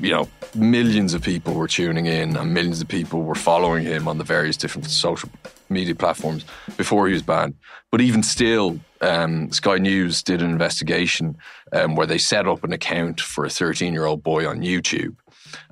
you 0.00 0.12
know, 0.12 0.28
millions 0.54 1.14
of 1.14 1.22
people 1.22 1.54
were 1.54 1.66
tuning 1.66 2.06
in 2.06 2.36
and 2.36 2.54
millions 2.54 2.80
of 2.80 2.88
people 2.88 3.22
were 3.22 3.34
following 3.34 3.84
him 3.84 4.06
on 4.06 4.18
the 4.18 4.24
various 4.24 4.56
different 4.56 4.88
social 4.88 5.28
media 5.68 5.94
platforms 5.94 6.44
before 6.76 7.06
he 7.06 7.14
was 7.14 7.22
banned. 7.22 7.54
But 7.90 8.02
even 8.02 8.22
still, 8.22 8.78
um, 9.00 9.50
Sky 9.50 9.78
News 9.78 10.22
did 10.22 10.42
an 10.42 10.50
investigation 10.50 11.36
um, 11.72 11.96
where 11.96 12.06
they 12.06 12.18
set 12.18 12.46
up 12.46 12.62
an 12.64 12.72
account 12.72 13.20
for 13.20 13.44
a 13.44 13.50
13 13.50 13.92
year 13.92 14.04
old 14.04 14.22
boy 14.22 14.46
on 14.46 14.60
YouTube. 14.60 15.16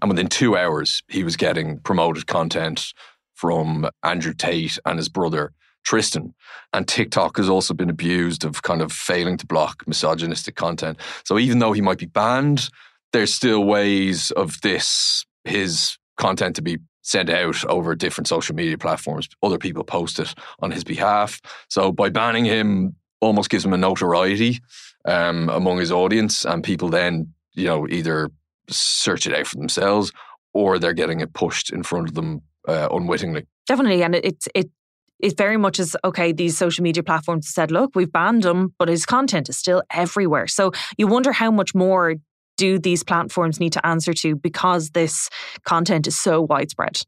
And 0.03 0.11
within 0.11 0.29
two 0.29 0.57
hours, 0.57 1.03
he 1.09 1.25
was 1.25 1.37
getting 1.37 1.79
promoted 1.79 2.27
content 2.27 2.93
from 3.41 3.89
Andrew 4.03 4.35
Tate 4.35 4.79
and 4.85 4.99
his 4.99 5.09
brother 5.09 5.53
Tristan. 5.83 6.35
And 6.75 6.87
TikTok 6.87 7.39
has 7.39 7.49
also 7.49 7.73
been 7.73 7.89
abused 7.89 8.45
of 8.45 8.63
kind 8.63 8.83
of 8.83 8.93
failing 8.93 9.39
to 9.39 9.47
block 9.47 9.83
misogynistic 9.87 10.57
content. 10.57 10.99
So 11.25 11.39
even 11.39 11.59
though 11.59 11.73
he 11.73 11.81
might 11.81 11.97
be 11.97 12.07
banned, 12.07 12.69
there's 13.13 13.33
still 13.33 13.65
ways 13.65 14.31
of 14.33 14.61
this, 14.61 15.25
his 15.45 15.97
content 16.19 16.55
to 16.57 16.63
be 16.63 16.79
sent 17.01 17.31
out 17.31 17.65
over 17.65 17.95
different 17.95 18.29
social 18.29 18.55
media 18.55 18.77
platforms. 18.77 19.27
Other 19.43 19.59
people 19.59 19.85
post 19.85 20.19
it 20.19 20.35
on 20.59 20.71
his 20.71 20.85
behalf. 20.85 21.41
So 21.69 21.93
by 21.93 22.11
banning 22.11 22.45
him, 22.45 22.95
almost 23.23 23.49
gives 23.49 23.65
him 23.65 23.73
a 23.73 23.79
notoriety 23.79 24.61
um, 25.07 25.49
among 25.49 25.79
his 25.79 25.91
audience, 25.93 26.45
and 26.45 26.63
people 26.63 26.89
then, 26.89 27.33
you 27.55 27.65
know, 27.65 27.89
either 27.89 28.31
search 28.69 29.27
it 29.27 29.35
out 29.35 29.47
for 29.47 29.57
themselves 29.57 30.13
or 30.53 30.79
they're 30.79 30.93
getting 30.93 31.21
it 31.21 31.33
pushed 31.33 31.73
in 31.73 31.83
front 31.83 32.09
of 32.09 32.15
them 32.15 32.43
uh, 32.67 32.89
unwittingly. 32.91 33.47
Definitely, 33.67 34.03
and 34.03 34.15
it's 34.15 34.49
it 34.55 34.71
it 35.19 35.37
very 35.37 35.57
much 35.57 35.79
is 35.79 35.97
okay. 36.05 36.33
These 36.33 36.57
social 36.57 36.83
media 36.83 37.03
platforms 37.03 37.49
said, 37.49 37.71
"Look, 37.71 37.93
we've 37.95 38.13
banned 38.13 38.45
him, 38.45 38.75
but 38.79 38.89
his 38.89 39.07
content 39.07 39.49
is 39.49 39.59
still 39.59 39.83
everywhere." 39.91 40.47
So 40.47 40.73
you 40.97 41.07
wonder 41.07 41.33
how 41.33 41.51
much 41.51 41.75
more 41.75 42.17
do 42.57 42.79
these 42.79 43.03
platforms 43.03 43.59
need 43.59 43.73
to 43.73 43.87
answer 43.87 44.13
to 44.13 44.37
because 44.37 44.91
this 44.91 45.31
content 45.65 46.07
is 46.07 46.19
so 46.19 46.43
widespread. 46.43 47.01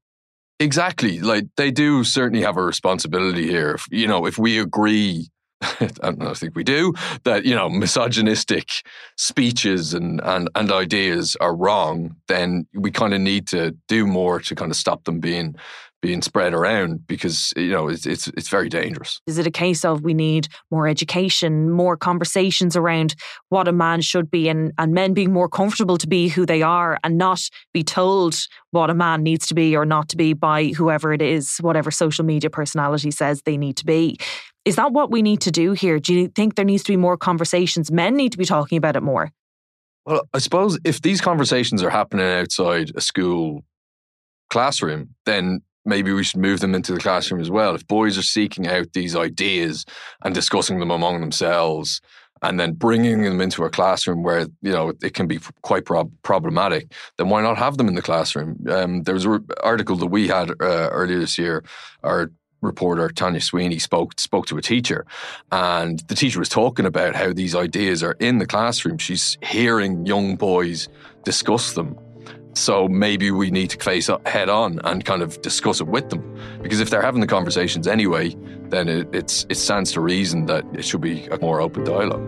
Exactly, 0.60 1.20
like 1.20 1.44
they 1.56 1.70
do 1.70 2.04
certainly 2.04 2.44
have 2.44 2.56
a 2.56 2.62
responsibility 2.62 3.48
here. 3.48 3.76
You 3.90 4.06
know, 4.06 4.26
if 4.26 4.38
we 4.38 4.58
agree 4.60 5.28
I 6.02 6.34
think 6.34 6.56
we 6.56 6.64
do, 6.64 6.92
that, 7.24 7.44
you 7.44 7.54
know, 7.54 7.68
misogynistic 7.68 8.68
speeches 9.16 9.94
and, 9.94 10.20
and, 10.24 10.48
and 10.54 10.72
ideas 10.72 11.36
are 11.40 11.54
wrong, 11.54 12.16
then 12.28 12.66
we 12.74 12.90
kind 12.90 13.14
of 13.14 13.20
need 13.20 13.46
to 13.48 13.76
do 13.88 14.06
more 14.06 14.40
to 14.40 14.54
kind 14.54 14.70
of 14.70 14.76
stop 14.76 15.04
them 15.04 15.20
being 15.20 15.56
being 16.02 16.20
spread 16.20 16.52
around 16.52 17.06
because 17.06 17.52
you 17.56 17.70
know 17.70 17.88
it's 17.88 18.04
it's 18.04 18.26
it's 18.28 18.48
very 18.48 18.68
dangerous. 18.68 19.20
Is 19.26 19.38
it 19.38 19.46
a 19.46 19.50
case 19.50 19.84
of 19.84 20.02
we 20.02 20.12
need 20.12 20.48
more 20.70 20.88
education, 20.88 21.70
more 21.70 21.96
conversations 21.96 22.76
around 22.76 23.14
what 23.48 23.68
a 23.68 23.72
man 23.72 24.02
should 24.02 24.30
be, 24.30 24.48
and 24.48 24.72
and 24.76 24.92
men 24.92 25.14
being 25.14 25.32
more 25.32 25.48
comfortable 25.48 25.96
to 25.96 26.08
be 26.08 26.28
who 26.28 26.44
they 26.44 26.60
are 26.60 26.98
and 27.04 27.16
not 27.16 27.40
be 27.72 27.84
told 27.84 28.36
what 28.72 28.90
a 28.90 28.94
man 28.94 29.22
needs 29.22 29.46
to 29.46 29.54
be 29.54 29.76
or 29.76 29.86
not 29.86 30.08
to 30.08 30.16
be 30.16 30.32
by 30.32 30.66
whoever 30.68 31.12
it 31.12 31.22
is, 31.22 31.58
whatever 31.58 31.90
social 31.90 32.24
media 32.24 32.50
personality 32.50 33.10
says 33.10 33.42
they 33.42 33.56
need 33.56 33.76
to 33.76 33.86
be. 33.86 34.18
Is 34.64 34.76
that 34.76 34.92
what 34.92 35.10
we 35.10 35.22
need 35.22 35.40
to 35.42 35.50
do 35.50 35.72
here? 35.72 35.98
Do 35.98 36.14
you 36.14 36.28
think 36.28 36.54
there 36.54 36.64
needs 36.64 36.84
to 36.84 36.92
be 36.92 36.96
more 36.96 37.16
conversations? 37.16 37.90
Men 37.90 38.14
need 38.14 38.32
to 38.32 38.38
be 38.38 38.44
talking 38.44 38.78
about 38.78 38.96
it 38.96 39.02
more. 39.02 39.32
Well, 40.04 40.28
I 40.32 40.38
suppose 40.38 40.78
if 40.84 41.02
these 41.02 41.20
conversations 41.20 41.82
are 41.82 41.90
happening 41.90 42.26
outside 42.26 42.92
a 42.94 43.00
school 43.00 43.64
classroom, 44.50 45.10
then 45.26 45.62
maybe 45.84 46.12
we 46.12 46.24
should 46.24 46.40
move 46.40 46.60
them 46.60 46.74
into 46.74 46.92
the 46.92 47.00
classroom 47.00 47.40
as 47.40 47.50
well. 47.50 47.74
If 47.74 47.86
boys 47.86 48.18
are 48.18 48.22
seeking 48.22 48.66
out 48.68 48.92
these 48.92 49.16
ideas 49.16 49.84
and 50.24 50.34
discussing 50.34 50.78
them 50.78 50.90
among 50.90 51.20
themselves, 51.20 52.00
and 52.42 52.58
then 52.58 52.72
bringing 52.72 53.22
them 53.22 53.40
into 53.40 53.64
a 53.64 53.70
classroom 53.70 54.22
where 54.22 54.46
you 54.62 54.72
know 54.72 54.92
it 55.02 55.14
can 55.14 55.26
be 55.26 55.38
quite 55.62 55.84
prob- 55.84 56.12
problematic, 56.22 56.92
then 57.16 57.28
why 57.28 57.40
not 57.40 57.56
have 57.56 57.76
them 57.78 57.88
in 57.88 57.94
the 57.94 58.02
classroom? 58.02 58.58
Um, 58.68 59.04
there 59.04 59.14
was 59.14 59.24
an 59.24 59.46
article 59.62 59.96
that 59.96 60.06
we 60.06 60.28
had 60.28 60.50
uh, 60.50 60.88
earlier 60.90 61.20
this 61.20 61.38
year. 61.38 61.64
Our 62.02 62.32
reporter 62.62 63.08
Tanya 63.10 63.40
Sweeney 63.40 63.78
spoke 63.78 64.18
spoke 64.18 64.46
to 64.46 64.56
a 64.56 64.62
teacher, 64.62 65.04
and 65.50 66.00
the 66.08 66.14
teacher 66.14 66.38
was 66.38 66.48
talking 66.48 66.86
about 66.86 67.14
how 67.14 67.32
these 67.32 67.54
ideas 67.54 68.02
are 68.02 68.16
in 68.18 68.38
the 68.38 68.46
classroom. 68.46 68.98
She's 68.98 69.36
hearing 69.42 70.06
young 70.06 70.36
boys 70.36 70.88
discuss 71.24 71.74
them. 71.74 71.98
So 72.54 72.86
maybe 72.86 73.30
we 73.30 73.50
need 73.50 73.70
to 73.70 73.78
face 73.78 74.10
head 74.26 74.50
on 74.50 74.78
and 74.84 75.04
kind 75.04 75.22
of 75.22 75.40
discuss 75.40 75.80
it 75.80 75.86
with 75.86 76.10
them, 76.10 76.22
because 76.62 76.80
if 76.80 76.90
they're 76.90 77.02
having 77.02 77.20
the 77.20 77.26
conversations 77.26 77.86
anyway, 77.86 78.36
then 78.68 78.88
it, 78.88 79.08
it's 79.14 79.46
it 79.48 79.56
stands 79.56 79.92
to 79.92 80.00
reason 80.00 80.46
that 80.46 80.64
it 80.74 80.84
should 80.84 81.00
be 81.00 81.26
a 81.26 81.38
more 81.38 81.60
open 81.60 81.84
dialogue. 81.84 82.22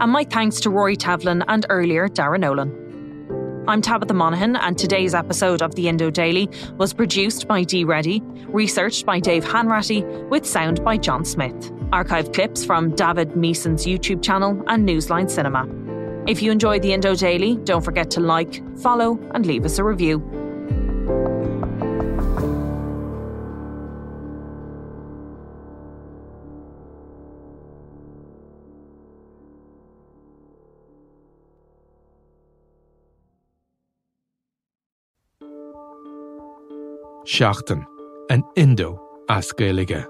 And 0.00 0.12
my 0.12 0.24
thanks 0.24 0.60
to 0.60 0.70
Rory 0.70 0.96
Tevlin 0.96 1.44
and 1.46 1.66
earlier 1.68 2.08
Darragh 2.08 2.40
Nolan. 2.40 2.79
I'm 3.70 3.80
Tabitha 3.80 4.14
Monahan, 4.14 4.56
and 4.56 4.76
today's 4.76 5.14
episode 5.14 5.62
of 5.62 5.76
the 5.76 5.86
Indo 5.86 6.10
Daily 6.10 6.50
was 6.76 6.92
produced 6.92 7.46
by 7.46 7.62
Dee 7.62 7.84
Reddy, 7.84 8.20
researched 8.48 9.06
by 9.06 9.20
Dave 9.20 9.44
Hanratty, 9.44 10.28
with 10.28 10.44
sound 10.44 10.82
by 10.82 10.96
John 10.96 11.24
Smith. 11.24 11.70
Archive 11.92 12.32
clips 12.32 12.64
from 12.64 12.96
David 12.96 13.36
Meessen's 13.36 13.86
YouTube 13.86 14.24
channel 14.24 14.60
and 14.66 14.84
New 14.84 14.98
Line 14.98 15.28
Cinema. 15.28 15.68
If 16.26 16.42
you 16.42 16.50
enjoyed 16.50 16.82
the 16.82 16.92
Indo 16.92 17.14
Daily, 17.14 17.58
don't 17.58 17.84
forget 17.84 18.10
to 18.10 18.20
like, 18.20 18.60
follow, 18.80 19.20
and 19.34 19.46
leave 19.46 19.64
us 19.64 19.78
a 19.78 19.84
review. 19.84 20.39
Seaachtain 37.30 37.84
an 38.28 38.42
Indo 38.56 38.98
ascéige. 39.28 40.02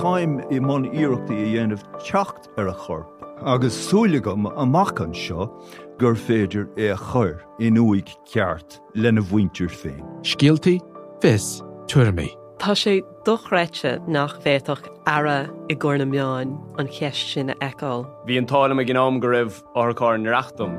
Táim 0.00 0.38
i 0.50 0.60
món 0.60 0.86
iireachtaí 0.88 1.42
a 1.44 1.48
dhéanamh 1.52 1.82
techt 2.00 2.48
ar 2.56 2.68
a 2.70 2.74
chorp, 2.84 3.10
agus 3.44 3.76
súlagam 3.76 4.48
amachchan 4.56 5.12
seo 5.12 5.50
gur 5.98 6.14
féidir 6.14 6.68
é 6.76 6.94
a 6.94 6.96
chur 6.96 7.42
in 7.60 7.76
uig 7.76 8.08
ceart 8.32 8.78
lena 8.94 9.20
bhhaintir 9.20 9.68
féin. 9.68 10.00
Scialtaí 10.24 10.78
fis 11.20 11.60
tuairrmaí. 11.88 12.32
Tá 12.58 12.72
sé 12.78 13.02
dochreite 13.26 14.00
nach 14.08 14.40
bhéach 14.40 14.88
ara 15.06 15.50
i 15.68 15.74
ggur 15.74 15.98
na 15.98 16.08
meáin 16.08 16.56
an 16.78 16.88
cheist 16.88 17.34
sin 17.34 17.52
na 17.52 17.54
eáil. 17.60 18.08
Bhí 18.24 18.38
an 18.38 18.46
tála 18.46 18.80
a 18.80 18.84
gnáam 18.84 19.20
go 19.20 19.28
raibh 19.28 19.60
áthcáin 19.76 20.24
reachtam 20.24 20.72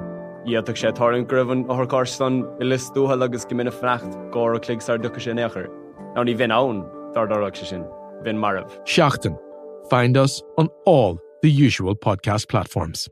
Dhéach 0.43 0.75
sé 0.75 0.89
tárin 0.91 1.23
gribhann 1.23 1.63
ó 1.71 1.77
thcástan 1.79 2.41
i 2.60 2.65
listúthe 2.65 3.21
agus 3.23 3.45
go 3.45 3.56
minic 3.56 3.77
frecht 3.79 4.12
gá 4.34 4.43
a 4.56 4.60
cligsar 4.60 4.97
ducha 4.99 5.21
sin 5.21 5.38
éair. 5.38 5.82
Ní 6.15 6.36
bhín 6.38 6.52
ann 6.52 6.84
dardarach 7.15 7.56
se 7.56 7.65
sin, 7.65 7.84
bhín 8.23 8.38
marmh. 8.38 8.69
Seachtain. 8.86 9.38
Find 9.89 10.17
us 10.17 10.41
on 10.58 10.69
all 10.86 11.19
the 11.41 11.49
usual 11.49 11.95
podcast 11.95 12.47
platforms. 12.47 13.10